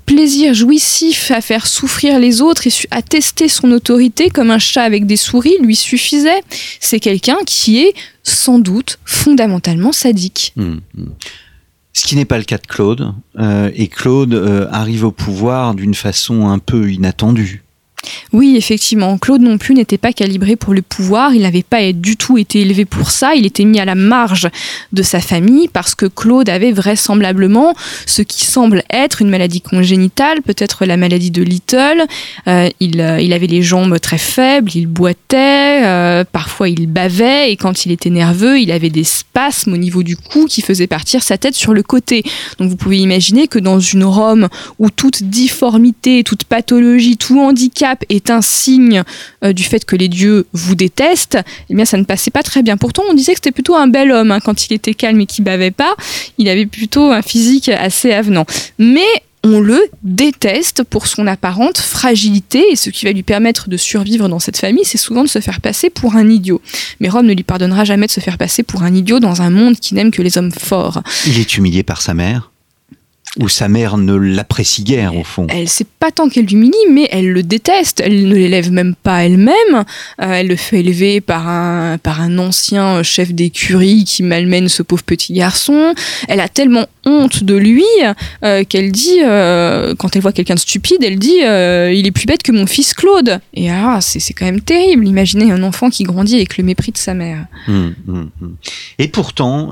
plaisir 0.05 0.53
jouissif 0.53 1.31
à 1.31 1.41
faire 1.41 1.67
souffrir 1.67 2.17
les 2.17 2.41
autres 2.41 2.67
et 2.67 2.71
à 2.91 3.01
tester 3.01 3.49
son 3.49 3.69
autorité 3.71 4.29
comme 4.29 4.49
un 4.49 4.59
chat 4.59 4.83
avec 4.83 5.05
des 5.05 5.17
souris 5.17 5.57
lui 5.61 5.75
suffisait. 5.75 6.41
C'est 6.79 7.01
quelqu'un 7.01 7.37
qui 7.45 7.79
est 7.79 7.93
sans 8.23 8.59
doute 8.59 8.99
fondamentalement 9.03 9.91
sadique. 9.91 10.53
Mmh, 10.55 10.75
mmh. 10.95 11.05
Ce 11.91 12.05
qui 12.05 12.15
n'est 12.15 12.25
pas 12.25 12.37
le 12.37 12.43
cas 12.43 12.57
de 12.57 12.65
Claude. 12.65 13.13
Euh, 13.37 13.71
et 13.75 13.87
Claude 13.87 14.33
euh, 14.33 14.67
arrive 14.71 15.03
au 15.03 15.11
pouvoir 15.11 15.75
d'une 15.75 15.95
façon 15.95 16.47
un 16.47 16.59
peu 16.59 16.91
inattendue. 16.91 17.62
Oui, 18.33 18.55
effectivement, 18.57 19.19
Claude 19.19 19.41
non 19.41 19.59
plus 19.59 19.75
n'était 19.75 19.99
pas 19.99 20.11
calibré 20.11 20.55
pour 20.55 20.73
le 20.73 20.81
pouvoir, 20.81 21.35
il 21.35 21.43
n'avait 21.43 21.61
pas 21.61 21.93
du 21.93 22.17
tout 22.17 22.39
été 22.39 22.61
élevé 22.61 22.83
pour 22.83 23.11
ça, 23.11 23.35
il 23.35 23.45
était 23.45 23.63
mis 23.63 23.79
à 23.79 23.85
la 23.85 23.93
marge 23.93 24.49
de 24.91 25.03
sa 25.03 25.21
famille 25.21 25.67
parce 25.67 25.93
que 25.93 26.07
Claude 26.07 26.49
avait 26.49 26.71
vraisemblablement 26.71 27.75
ce 28.07 28.23
qui 28.23 28.45
semble 28.45 28.81
être 28.89 29.21
une 29.21 29.29
maladie 29.29 29.61
congénitale, 29.61 30.41
peut-être 30.41 30.85
la 30.85 30.97
maladie 30.97 31.29
de 31.29 31.43
Little. 31.43 32.05
Euh, 32.47 32.69
il, 32.79 33.01
euh, 33.01 33.21
il, 33.21 33.33
avait 33.33 33.45
les 33.45 33.61
jambes 33.61 33.99
très 33.99 34.17
faibles, 34.17 34.71
il 34.73 34.87
boitait, 34.87 35.85
euh, 35.85 36.23
parfois 36.23 36.69
il 36.69 36.87
bavait 36.87 37.51
et 37.51 37.55
quand 37.55 37.85
il 37.85 37.91
était 37.91 38.09
nerveux, 38.09 38.59
il 38.59 38.71
avait 38.71 38.89
des 38.89 39.03
spasmes 39.03 39.73
au 39.73 39.77
niveau 39.77 40.01
du 40.01 40.17
cou 40.17 40.47
qui 40.47 40.63
faisaient 40.63 40.87
partir 40.87 41.21
sa 41.21 41.37
tête 41.37 41.53
sur 41.53 41.75
le 41.75 41.83
côté. 41.83 42.23
Donc 42.57 42.71
vous 42.71 42.77
pouvez 42.77 42.97
imaginer 42.97 43.47
que 43.47 43.59
dans 43.59 43.79
une 43.79 44.05
Rome 44.05 44.47
où 44.79 44.89
toute 44.89 45.21
difformité, 45.21 46.23
toute 46.23 46.45
pathologie, 46.45 47.15
tout 47.17 47.39
handicap 47.39 48.03
est 48.09 48.22
un 48.29 48.41
signe 48.41 49.03
euh, 49.43 49.53
du 49.53 49.63
fait 49.63 49.85
que 49.85 49.95
les 49.95 50.07
dieux 50.07 50.45
vous 50.53 50.75
détestent, 50.75 51.37
eh 51.69 51.75
bien 51.75 51.85
ça 51.85 51.97
ne 51.97 52.03
passait 52.03 52.31
pas 52.31 52.43
très 52.43 52.63
bien. 52.63 52.77
Pourtant, 52.77 53.03
on 53.09 53.13
disait 53.13 53.33
que 53.33 53.37
c'était 53.37 53.51
plutôt 53.51 53.75
un 53.75 53.87
bel 53.87 54.11
homme 54.11 54.31
hein, 54.31 54.39
quand 54.39 54.67
il 54.67 54.73
était 54.73 54.93
calme 54.93 55.19
et 55.21 55.25
qu'il 55.25 55.43
bavait 55.43 55.71
pas. 55.71 55.95
Il 56.37 56.49
avait 56.49 56.65
plutôt 56.65 57.11
un 57.11 57.21
physique 57.21 57.69
assez 57.69 58.11
avenant. 58.11 58.45
Mais 58.79 59.05
on 59.43 59.59
le 59.59 59.81
déteste 60.03 60.83
pour 60.83 61.07
son 61.07 61.27
apparente 61.27 61.77
fragilité 61.77 62.63
et 62.71 62.75
ce 62.75 62.89
qui 62.89 63.05
va 63.05 63.11
lui 63.11 63.23
permettre 63.23 63.69
de 63.69 63.75
survivre 63.75 64.29
dans 64.29 64.39
cette 64.39 64.57
famille, 64.57 64.85
c'est 64.85 64.97
souvent 64.97 65.23
de 65.23 65.27
se 65.27 65.39
faire 65.39 65.59
passer 65.59 65.89
pour 65.89 66.15
un 66.15 66.29
idiot. 66.29 66.61
Mais 67.01 67.09
Rome 67.09 67.25
ne 67.25 67.33
lui 67.33 67.43
pardonnera 67.43 67.83
jamais 67.83 68.07
de 68.07 68.11
se 68.11 68.21
faire 68.21 68.37
passer 68.37 68.63
pour 68.63 68.83
un 68.83 68.93
idiot 68.93 69.19
dans 69.19 69.41
un 69.41 69.49
monde 69.49 69.75
qui 69.75 69.95
n'aime 69.95 70.11
que 70.11 70.21
les 70.21 70.37
hommes 70.37 70.51
forts. 70.51 71.01
Il 71.27 71.39
est 71.39 71.57
humilié 71.57 71.83
par 71.83 72.01
sa 72.01 72.13
mère? 72.13 72.52
Où 73.39 73.49
sa 73.49 73.67
mère 73.67 73.97
ne 73.97 74.13
l'apprécie 74.13 74.83
guère 74.83 75.15
au 75.15 75.23
fond. 75.23 75.47
Elle 75.49 75.67
sait 75.67 75.87
pas 75.99 76.11
tant 76.11 76.29
qu'elle 76.29 76.45
l'humilie, 76.45 76.73
mais 76.91 77.07
elle 77.11 77.31
le 77.31 77.41
déteste. 77.41 78.01
Elle 78.03 78.27
ne 78.27 78.35
l'élève 78.35 78.71
même 78.71 78.93
pas 78.95 79.25
elle-même. 79.25 79.55
Euh, 80.21 80.33
elle 80.33 80.47
le 80.47 80.55
fait 80.55 80.81
élever 80.81 81.19
par 81.19 81.47
un 81.47 81.97
par 81.97 82.21
un 82.21 82.37
ancien 82.37 83.01
chef 83.01 83.33
d'écurie 83.33 84.03
qui 84.03 84.21
malmène 84.21 84.69
ce 84.69 84.83
pauvre 84.83 85.03
petit 85.03 85.33
garçon. 85.33 85.95
Elle 86.27 86.39
a 86.39 86.47
tellement 86.47 86.85
honte 87.05 87.43
de 87.43 87.55
lui 87.55 87.85
euh, 88.43 88.63
qu'elle 88.63 88.91
dit 88.91 89.21
euh, 89.23 89.95
quand 89.95 90.15
elle 90.15 90.21
voit 90.21 90.31
quelqu'un 90.31 90.55
de 90.55 90.59
stupide, 90.59 91.03
elle 91.03 91.19
dit 91.19 91.39
il 91.39 92.07
est 92.07 92.11
plus 92.11 92.25
bête 92.25 92.43
que 92.43 92.51
mon 92.51 92.65
fils 92.65 92.93
Claude. 92.93 93.39
Et 93.53 93.69
ah, 93.69 93.99
c'est 94.01 94.33
quand 94.33 94.45
même 94.45 94.61
terrible. 94.61 95.07
Imaginez 95.07 95.51
un 95.51 95.63
enfant 95.63 95.89
qui 95.89 96.03
grandit 96.03 96.35
avec 96.35 96.57
le 96.57 96.63
mépris 96.63 96.91
de 96.91 96.97
sa 96.97 97.13
mère. 97.13 97.45
Hum, 97.67 97.93
hum, 98.07 98.29
hum. 98.41 98.55
Et 98.99 99.07
pourtant, 99.07 99.71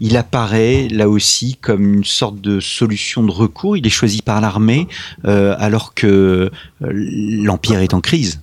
il 0.00 0.16
apparaît 0.16 0.88
là 0.90 1.08
aussi 1.08 1.56
comme 1.60 1.94
une 1.94 2.04
sorte 2.04 2.40
de 2.40 2.60
solution 2.60 3.22
de 3.22 3.30
recours. 3.30 3.76
Il 3.76 3.86
est 3.86 3.90
choisi 3.90 4.22
par 4.22 4.40
l'armée 4.40 4.86
euh, 5.24 5.54
alors 5.58 5.94
que 5.94 6.06
euh, 6.06 6.50
l'Empire 6.80 7.80
est 7.80 7.94
en 7.94 8.00
crise. 8.00 8.40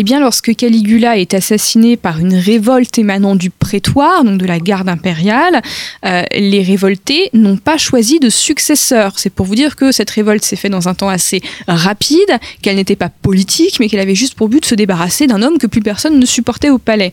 Eh 0.00 0.04
bien, 0.04 0.20
lorsque 0.20 0.54
Caligula 0.54 1.18
est 1.18 1.34
assassiné 1.34 1.96
par 1.96 2.20
une 2.20 2.36
révolte 2.36 2.96
émanant 3.00 3.34
du 3.34 3.50
prétoire, 3.50 4.22
donc 4.22 4.38
de 4.38 4.46
la 4.46 4.60
garde 4.60 4.88
impériale, 4.88 5.60
euh, 6.06 6.22
les 6.36 6.62
révoltés 6.62 7.30
n'ont 7.32 7.56
pas 7.56 7.78
choisi 7.78 8.20
de 8.20 8.30
successeur. 8.30 9.18
C'est 9.18 9.28
pour 9.28 9.44
vous 9.44 9.56
dire 9.56 9.74
que 9.74 9.90
cette 9.90 10.10
révolte 10.10 10.44
s'est 10.44 10.54
faite 10.54 10.70
dans 10.70 10.86
un 10.86 10.94
temps 10.94 11.08
assez 11.08 11.40
rapide, 11.66 12.38
qu'elle 12.62 12.76
n'était 12.76 12.94
pas 12.94 13.08
politique, 13.08 13.80
mais 13.80 13.88
qu'elle 13.88 13.98
avait 13.98 14.14
juste 14.14 14.34
pour 14.34 14.48
but 14.48 14.60
de 14.60 14.66
se 14.66 14.76
débarrasser 14.76 15.26
d'un 15.26 15.42
homme 15.42 15.58
que 15.58 15.66
plus 15.66 15.82
personne 15.82 16.20
ne 16.20 16.26
supportait 16.26 16.70
au 16.70 16.78
palais. 16.78 17.12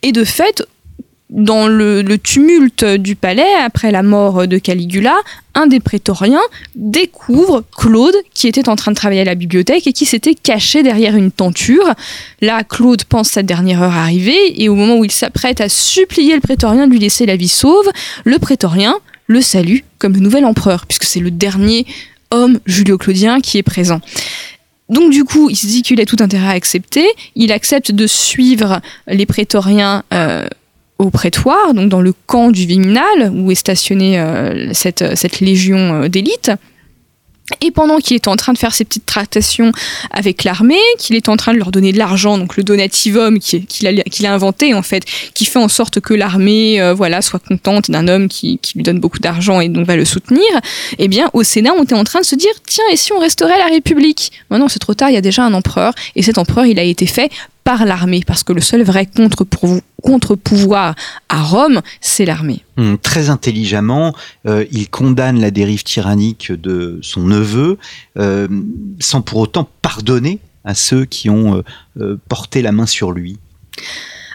Et 0.00 0.12
de 0.12 0.24
fait, 0.24 0.66
dans 1.32 1.66
le, 1.66 2.04
tumulte 2.18 2.84
du 2.84 3.16
palais, 3.16 3.54
après 3.64 3.90
la 3.90 4.02
mort 4.02 4.46
de 4.46 4.58
Caligula, 4.58 5.16
un 5.54 5.66
des 5.66 5.80
prétoriens 5.80 6.42
découvre 6.74 7.64
Claude 7.76 8.14
qui 8.34 8.48
était 8.48 8.68
en 8.68 8.76
train 8.76 8.90
de 8.90 8.96
travailler 8.96 9.22
à 9.22 9.24
la 9.24 9.34
bibliothèque 9.34 9.86
et 9.86 9.92
qui 9.92 10.04
s'était 10.04 10.34
caché 10.34 10.82
derrière 10.82 11.16
une 11.16 11.32
tenture. 11.32 11.90
Là, 12.42 12.64
Claude 12.64 13.04
pense 13.04 13.30
sa 13.30 13.42
dernière 13.42 13.82
heure 13.82 13.96
arriver 13.96 14.62
et 14.62 14.68
au 14.68 14.74
moment 14.74 14.98
où 14.98 15.04
il 15.04 15.10
s'apprête 15.10 15.62
à 15.62 15.70
supplier 15.70 16.34
le 16.34 16.40
prétorien 16.40 16.86
de 16.86 16.92
lui 16.92 16.98
laisser 16.98 17.24
la 17.24 17.36
vie 17.36 17.48
sauve, 17.48 17.90
le 18.24 18.38
prétorien 18.38 18.96
le 19.26 19.40
salue 19.40 19.78
comme 19.98 20.16
nouvel 20.16 20.44
empereur, 20.44 20.86
puisque 20.86 21.04
c'est 21.04 21.20
le 21.20 21.30
dernier 21.30 21.86
homme 22.30 22.60
julio-claudien 22.66 23.40
qui 23.40 23.56
est 23.56 23.62
présent. 23.62 24.00
Donc 24.88 25.10
du 25.10 25.24
coup, 25.24 25.48
il 25.48 25.56
se 25.56 25.66
dit 25.66 25.82
qu'il 25.82 26.00
a 26.00 26.04
tout 26.04 26.18
intérêt 26.20 26.48
à 26.48 26.50
accepter. 26.50 27.06
Il 27.34 27.52
accepte 27.52 27.92
de 27.92 28.06
suivre 28.06 28.80
les 29.06 29.24
prétoriens 29.24 30.02
euh, 30.12 30.46
au 31.02 31.10
prétoire, 31.10 31.74
donc 31.74 31.88
dans 31.88 32.00
le 32.00 32.14
camp 32.26 32.50
du 32.50 32.66
Viminal, 32.66 33.32
où 33.34 33.50
est 33.50 33.56
stationnée 33.56 34.18
euh, 34.18 34.70
cette, 34.72 35.16
cette, 35.16 35.40
légion 35.40 36.02
euh, 36.02 36.08
d'élite. 36.08 36.50
Et 37.60 37.70
pendant 37.70 37.98
qu'il 37.98 38.14
est 38.14 38.28
en 38.28 38.36
train 38.36 38.52
de 38.52 38.58
faire 38.58 38.72
ses 38.72 38.84
petites 38.84 39.04
tractations 39.04 39.72
avec 40.10 40.44
l'armée, 40.44 40.80
qu'il 40.98 41.16
est 41.16 41.28
en 41.28 41.36
train 41.36 41.52
de 41.52 41.58
leur 41.58 41.70
donner 41.70 41.92
de 41.92 41.98
l'argent, 41.98 42.38
donc 42.38 42.56
le 42.56 42.62
donativum 42.62 43.40
qu'il 43.40 44.26
a, 44.26 44.32
inventé 44.32 44.72
en 44.72 44.80
fait, 44.82 45.04
qui 45.34 45.44
fait 45.44 45.58
en 45.58 45.68
sorte 45.68 46.00
que 46.00 46.14
l'armée 46.14 46.80
euh, 46.80 46.94
voilà, 46.94 47.20
soit 47.20 47.40
contente 47.40 47.90
d'un 47.90 48.08
homme 48.08 48.28
qui, 48.28 48.58
lui 48.74 48.82
donne 48.82 49.00
beaucoup 49.00 49.18
d'argent 49.18 49.60
et 49.60 49.68
donc 49.68 49.86
va 49.86 49.96
le 49.96 50.04
soutenir, 50.04 50.48
eh 50.98 51.08
bien 51.08 51.28
au 51.34 51.42
Sénat 51.42 51.72
on 51.76 51.82
était 51.82 51.94
en 51.94 52.04
train 52.04 52.20
de 52.20 52.24
se 52.24 52.36
dire 52.36 52.52
tiens 52.66 52.84
et 52.90 52.96
si 52.96 53.12
on 53.12 53.18
restaurait 53.18 53.58
la 53.58 53.66
République? 53.66 54.32
Maintenant 54.48 54.68
c'est 54.68 54.78
trop 54.78 54.94
tard, 54.94 55.10
il 55.10 55.14
y 55.14 55.18
a 55.18 55.22
déjà 55.22 55.44
un 55.44 55.52
empereur 55.52 55.92
et 56.16 56.22
cet 56.22 56.38
empereur 56.38 56.64
il 56.64 56.78
a 56.78 56.84
été 56.84 57.06
fait 57.06 57.30
par 57.64 57.84
l'armée, 57.84 58.22
parce 58.26 58.42
que 58.42 58.52
le 58.52 58.60
seul 58.60 58.82
vrai 58.82 59.06
contre-pouvoir 60.02 60.94
à 61.28 61.42
Rome, 61.42 61.80
c'est 62.00 62.24
l'armée. 62.24 62.64
Hum, 62.76 62.98
très 62.98 63.30
intelligemment, 63.30 64.14
euh, 64.46 64.64
il 64.70 64.88
condamne 64.90 65.40
la 65.40 65.50
dérive 65.50 65.84
tyrannique 65.84 66.52
de 66.52 66.98
son 67.02 67.22
neveu, 67.22 67.78
euh, 68.18 68.48
sans 69.00 69.22
pour 69.22 69.38
autant 69.38 69.68
pardonner 69.80 70.38
à 70.64 70.74
ceux 70.74 71.04
qui 71.04 71.30
ont 71.30 71.62
euh, 72.00 72.20
porté 72.28 72.62
la 72.62 72.72
main 72.72 72.86
sur 72.86 73.12
lui. 73.12 73.38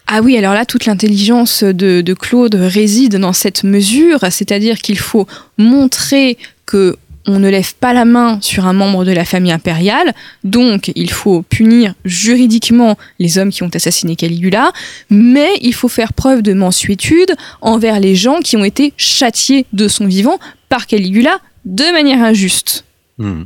Ah 0.08 0.22
oui, 0.22 0.38
alors 0.38 0.54
là, 0.54 0.66
toute 0.66 0.86
l'intelligence 0.86 1.64
de, 1.64 2.02
de, 2.02 2.14
Claude 2.14 2.56
réside 2.56 3.18
dans 3.18 3.34
cette 3.34 3.66
mesure, 3.66 4.20
c'est-à-dire 4.32 4.78
qu'il 4.80 4.98
faut 4.98 5.28
montrer 5.58 6.38
que 6.66 6.98
on 7.28 7.40
ne 7.40 7.50
lève 7.50 7.76
pas 7.76 7.94
la 7.94 8.06
main 8.06 8.40
sur 8.42 8.66
un 8.66 8.74
membre 8.74 9.06
de 9.06 9.12
la 9.12 9.26
famille 9.26 9.52
impériale, 9.52 10.14
donc 10.44 10.92
il 10.96 11.12
faut 11.12 11.42
punir 11.42 11.94
juridiquement 12.06 12.98
les 13.20 13.38
hommes 13.38 13.52
qui 13.52 13.64
ont 13.64 13.70
assassiné 13.74 14.16
Caligula, 14.16 14.72
mais 15.10 15.50
il 15.62 15.74
faut 15.74 15.90
faire 15.90 16.14
preuve 16.14 16.42
de 16.42 16.54
mansuétude 16.54 17.36
envers 17.62 18.00
les 18.00 18.16
gens 18.16 18.40
qui 18.40 18.56
ont 18.56 18.64
été 18.64 18.94
châtiés 18.98 19.66
de 19.74 19.88
son 19.88 20.06
vivant 20.06 20.40
par 20.70 20.88
Caligula 20.88 21.40
de 21.66 21.92
manière 21.92 22.24
injuste. 22.24 22.86
Hmm. 23.18 23.44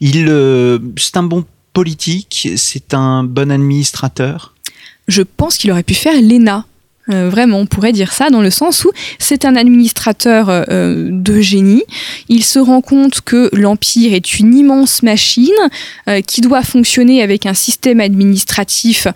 Il, 0.00 0.26
euh, 0.28 0.78
c'est 0.96 1.16
un 1.16 1.22
bon 1.24 1.44
politique, 1.72 2.48
c'est 2.56 2.94
un 2.94 3.24
bon 3.24 3.50
administrateur? 3.50 4.54
Je 5.08 5.22
pense 5.22 5.58
qu'il 5.58 5.70
aurait 5.72 5.82
pu 5.82 5.94
faire 5.94 6.14
l'ENA 6.20 6.66
euh, 7.10 7.28
vraiment, 7.28 7.58
on 7.58 7.66
pourrait 7.66 7.92
dire 7.92 8.12
ça 8.12 8.30
dans 8.30 8.40
le 8.40 8.50
sens 8.50 8.84
où 8.84 8.90
c'est 9.18 9.44
un 9.44 9.56
administrateur 9.56 10.48
euh, 10.48 10.62
euh, 10.70 11.08
de 11.10 11.40
génie. 11.40 11.84
Il 12.30 12.42
se 12.42 12.58
rend 12.58 12.80
compte 12.80 13.20
que 13.20 13.50
l'Empire 13.52 14.14
est 14.14 14.38
une 14.38 14.54
immense 14.54 15.02
machine 15.02 15.50
qui 16.26 16.40
doit 16.40 16.62
fonctionner 16.62 17.22
avec 17.22 17.46
un 17.46 17.54
système 17.54 18.00
administratif 18.00 19.06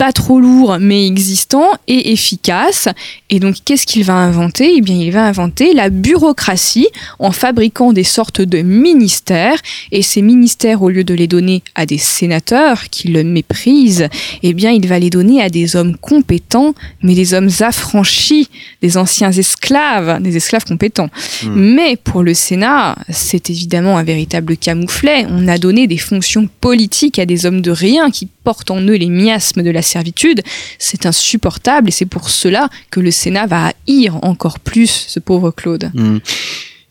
pas 0.00 0.12
trop 0.12 0.40
lourd 0.40 0.78
mais 0.80 1.06
existant 1.06 1.68
et 1.86 2.12
efficace. 2.12 2.88
Et 3.28 3.38
donc 3.38 3.56
qu'est-ce 3.66 3.84
qu'il 3.84 4.02
va 4.02 4.14
inventer? 4.14 4.72
Eh 4.76 4.80
bien 4.80 4.96
il 4.96 5.12
va 5.12 5.26
inventer 5.26 5.74
la 5.74 5.90
bureaucratie 5.90 6.88
en 7.18 7.32
fabriquant 7.32 7.92
des 7.92 8.02
sortes 8.02 8.40
de 8.40 8.62
ministères. 8.62 9.58
Et 9.92 10.00
ces 10.00 10.22
ministères, 10.22 10.80
au 10.80 10.88
lieu 10.88 11.04
de 11.04 11.12
les 11.12 11.26
donner 11.26 11.62
à 11.74 11.84
des 11.84 11.98
sénateurs 11.98 12.88
qui 12.88 13.08
le 13.08 13.24
méprisent, 13.24 14.08
eh 14.42 14.54
bien 14.54 14.70
il 14.70 14.88
va 14.88 14.98
les 14.98 15.10
donner 15.10 15.42
à 15.42 15.50
des 15.50 15.76
hommes 15.76 15.98
compétents, 15.98 16.74
mais 17.02 17.14
des 17.14 17.34
hommes 17.34 17.50
affranchis, 17.60 18.48
des 18.80 18.96
anciens 18.96 19.32
esclaves, 19.32 20.22
des 20.22 20.34
esclaves 20.34 20.64
compétents. 20.64 21.10
Hmm. 21.44 21.52
Mais 21.74 21.96
pour 21.96 22.22
le 22.22 22.32
Sénat, 22.32 22.96
c'est 23.10 23.50
évidemment 23.50 23.98
un 23.98 24.02
véritable 24.02 24.56
camouflet. 24.56 25.26
On 25.28 25.46
a 25.46 25.58
donné 25.58 25.86
des 25.86 25.98
fonctions 25.98 26.48
politiques 26.62 27.18
à 27.18 27.26
des 27.26 27.44
hommes 27.44 27.60
de 27.60 27.70
rien 27.70 28.10
qui 28.10 28.30
portent 28.44 28.70
en 28.70 28.80
eux 28.80 28.94
les 28.94 29.10
miasmes 29.10 29.62
de 29.62 29.70
la 29.70 29.82
servitude, 29.90 30.42
c'est 30.78 31.06
insupportable 31.06 31.88
et 31.88 31.92
c'est 31.92 32.06
pour 32.06 32.30
cela 32.30 32.68
que 32.90 33.00
le 33.00 33.10
Sénat 33.10 33.46
va 33.46 33.72
haïr 33.88 34.16
encore 34.22 34.60
plus 34.60 34.90
ce 35.08 35.20
pauvre 35.20 35.50
Claude. 35.50 35.90
Hmm. 35.94 36.18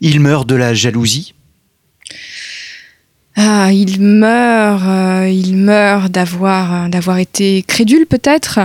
Il 0.01 0.19
meurt 0.19 0.47
de 0.47 0.55
la 0.55 0.73
jalousie 0.73 1.33
Ah, 3.41 3.71
il 3.71 4.01
meurt, 4.01 4.83
euh, 4.85 5.29
il 5.29 5.55
meurt 5.55 6.11
d'avoir 6.11 6.89
d'avoir 6.89 7.19
été 7.19 7.63
crédule 7.65 8.05
peut-être. 8.05 8.59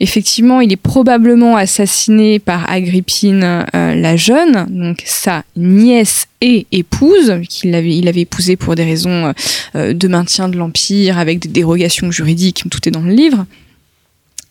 Effectivement, 0.00 0.60
il 0.60 0.72
est 0.72 0.76
probablement 0.76 1.54
assassiné 1.54 2.40
par 2.40 2.68
Agrippine 2.68 3.44
euh, 3.72 3.94
la 3.94 4.16
jeune, 4.16 4.66
donc 4.68 5.00
sa 5.06 5.44
nièce 5.56 6.26
et 6.40 6.66
épouse, 6.72 7.34
qu'il 7.48 7.76
avait, 7.76 8.20
épousée 8.20 8.56
pour 8.56 8.74
des 8.74 8.82
raisons 8.82 9.32
euh, 9.76 9.92
de 9.92 10.08
maintien 10.08 10.48
de 10.48 10.56
l'empire, 10.56 11.16
avec 11.16 11.38
des 11.38 11.48
dérogations 11.48 12.10
juridiques, 12.10 12.64
tout 12.68 12.88
est 12.88 12.92
dans 12.92 13.02
le 13.02 13.12
livre. 13.12 13.46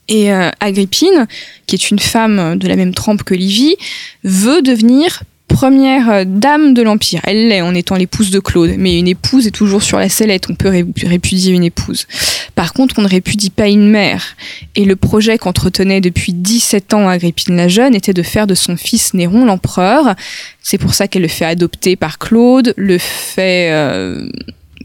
Et 0.08 0.32
Agrippine, 0.32 1.28
qui 1.68 1.76
est 1.76 1.92
une 1.92 2.00
femme 2.00 2.58
de 2.58 2.68
la 2.68 2.76
même 2.76 2.96
trempe 2.96 3.22
que 3.22 3.36
Livie, 3.36 3.76
veut 4.24 4.64
devenir 4.64 5.22
première 5.60 6.10
euh, 6.10 6.24
dame 6.26 6.74
de 6.74 6.82
l'Empire. 6.82 7.20
Elle 7.26 7.50
l'est 7.50 7.60
en 7.60 7.76
étant 7.76 7.98
l'épouse 7.98 8.32
de 8.32 8.40
Claude, 8.40 8.76
mais 8.78 8.98
une 8.98 9.10
épouse 9.10 9.46
est 9.46 9.52
toujours 9.52 9.84
sur 9.84 10.00
la 10.00 10.08
sellette, 10.08 10.50
on 10.50 10.56
peut 10.56 10.86
répudier 11.04 11.52
une 11.52 11.66
épouse. 11.66 12.08
Par 12.56 12.72
contre, 12.72 12.96
on 12.98 13.02
ne 13.02 13.10
répudie 13.10 13.50
pas 13.50 13.68
une 13.68 13.90
mère. 13.90 14.38
Et 14.76 14.86
le 14.86 14.96
projet 14.96 15.38
qu'entretenait 15.38 16.00
depuis 16.00 16.32
17 16.32 16.94
ans 16.94 17.10
Agrippine 17.10 17.58
la 17.58 17.68
Jeune 17.68 17.94
était 17.94 18.14
de 18.14 18.24
faire 18.24 18.48
de 18.48 18.56
son 18.56 18.78
fils 18.78 19.14
Néron 19.14 19.44
l'empereur. 19.44 20.16
C'est 20.64 20.78
pour 20.78 20.94
ça 20.94 21.10
qu'elle 21.10 21.24
le 21.24 21.28
fait 21.28 21.44
adopter 21.44 21.98
par 21.98 22.20
Claude, 22.20 22.74
le 22.78 22.98
fait... 22.98 23.70
Euh, 23.74 24.30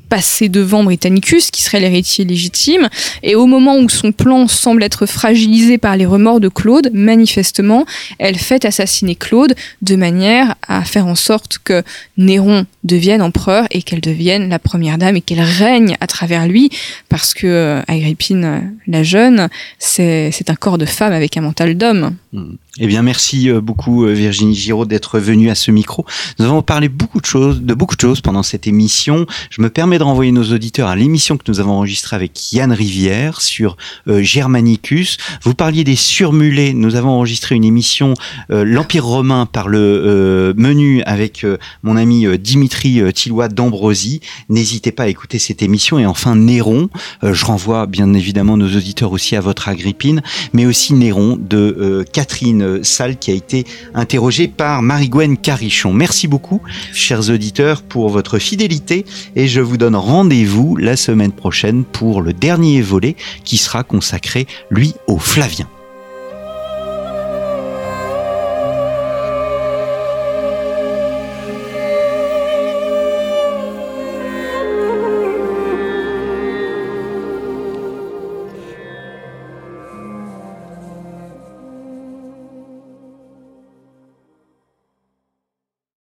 passer 0.09 0.49
devant 0.49 0.85
Britannicus, 0.85 1.51
qui 1.51 1.63
serait 1.63 1.81
l'héritier 1.81 2.25
légitime. 2.25 2.89
Et 3.23 3.35
au 3.35 3.47
moment 3.47 3.77
où 3.77 3.89
son 3.89 4.13
plan 4.13 4.49
semble 4.49 4.83
être 4.83 5.07
fragilisé 5.07 5.79
par 5.79 5.97
les 5.97 6.07
remords 6.07 6.41
de 6.41 6.49
Claude, 6.49 6.91
manifestement, 6.93 7.87
elle 8.19 8.37
fait 8.37 8.65
assassiner 8.65 9.15
Claude 9.15 9.55
de 9.83 9.97
manière 9.97 10.55
à 10.67 10.85
faire 10.85 11.07
en 11.07 11.15
sorte 11.15 11.59
que 11.63 11.83
Néron 12.17 12.67
devienne 12.85 13.23
empereur 13.23 13.67
et 13.71 13.83
qu'elle 13.83 14.01
devienne 14.01 14.49
la 14.49 14.59
première 14.59 14.99
dame 14.99 15.17
et 15.17 15.21
qu'elle 15.21 15.41
règne 15.41 15.97
à 16.01 16.07
travers 16.07 16.47
lui, 16.47 16.71
parce 17.09 17.35
que 17.35 17.47
euh, 17.47 17.83
Agrippine 17.89 18.45
euh, 18.45 18.61
la 18.87 19.03
jeune, 19.03 19.49
c'est 19.79 20.31
un 20.49 20.55
corps 20.55 20.79
de 20.79 20.87
femme 20.87 21.13
avec 21.13 21.37
un 21.37 21.41
mental 21.41 21.77
d'homme. 21.77 22.15
Hmm. 22.33 22.55
Eh 22.79 22.87
bien, 22.87 23.03
merci 23.03 23.49
euh, 23.49 23.61
beaucoup 23.61 24.05
Virginie 24.07 24.55
Giraud 24.55 24.85
d'être 24.85 25.19
venue 25.19 25.51
à 25.51 25.55
ce 25.55 25.71
micro. 25.71 26.05
Nous 26.39 26.45
avons 26.45 26.63
parlé 26.63 26.89
beaucoup 26.89 27.21
de 27.21 27.27
choses, 27.27 27.63
de 27.63 27.75
beaucoup 27.75 27.97
de 27.97 28.01
choses 28.01 28.21
pendant 28.21 28.43
cette 28.43 28.67
émission. 28.67 29.27
Je 29.51 29.63
me 29.63 29.71
permets 29.71 29.94
de 29.99 30.05
renvoyer 30.05 30.33
nos 30.33 30.45
auditeurs 30.53 30.89
à 30.89 30.97
l'émission 30.97 31.37
que 31.37 31.45
nous 31.49 31.61
avons 31.61 31.73
enregistrée 31.73 32.17
avec 32.17 32.53
Yann 32.53 32.73
Rivière 32.73 33.41
sur 33.41 33.77
Germanicus. 34.07 35.19
Vous 35.43 35.55
parliez 35.55 35.85
des 35.85 35.97
surmulets. 35.97 36.73
Nous 36.75 36.97
avons 36.97 37.11
enregistré 37.11 37.55
une 37.55 37.65
émission 37.65 38.15
l'Empire 38.49 39.05
romain 39.05 39.47
par 39.47 39.69
le 39.69 40.55
menu 40.57 41.03
avec 41.05 41.47
mon 41.83 41.97
ami 41.97 42.27
Dimitri 42.39 43.01
Tillois 43.13 43.49
d'Ambrosie. 43.49 44.21
N'hésitez 44.49 44.93
pas 44.93 45.05
à 45.05 45.09
écouter 45.09 45.39
cette 45.39 45.63
émission. 45.63 45.99
Et 45.99 46.07
enfin, 46.07 46.37
Néron. 46.37 46.89
Euh, 47.23 47.35
je 47.35 47.45
renvoie 47.45 47.87
bien 47.87 48.13
évidemment 48.15 48.57
nos 48.57 48.69
auditeurs 48.69 49.13
aussi 49.13 49.37
à 49.37 49.41
votre 49.41 49.69
Agrippine, 49.69 50.23
mais 50.53 50.67
aussi 50.67 50.95
Néron 50.95 51.39
de 51.41 51.57
euh, 51.57 52.05
Catherine 52.11 52.83
Salle 52.85 53.19
qui 53.19 53.31
a 53.31 53.35
été 53.35 53.65
interrogée 53.95 54.49
par 54.49 54.83
Marie-Gwen 54.83 55.37
Carichon. 55.37 55.93
Merci 55.93 56.29
beaucoup, 56.29 56.61
chers 56.93 57.31
auditeurs, 57.31 57.83
pour 57.83 58.09
votre 58.09 58.39
fidélité 58.39 59.05
et 59.37 59.49
je 59.49 59.61
vous 59.61 59.77
rendez-vous 59.93 60.77
la 60.77 60.97
semaine 60.97 61.33
prochaine 61.33 61.85
pour 61.85 62.23
le 62.23 62.33
dernier 62.33 62.81
volet 62.81 63.17
qui 63.45 63.59
sera 63.59 63.85
consacré, 63.85 64.47
lui, 64.71 64.95
aux 65.07 65.19
Flaviens. 65.19 65.69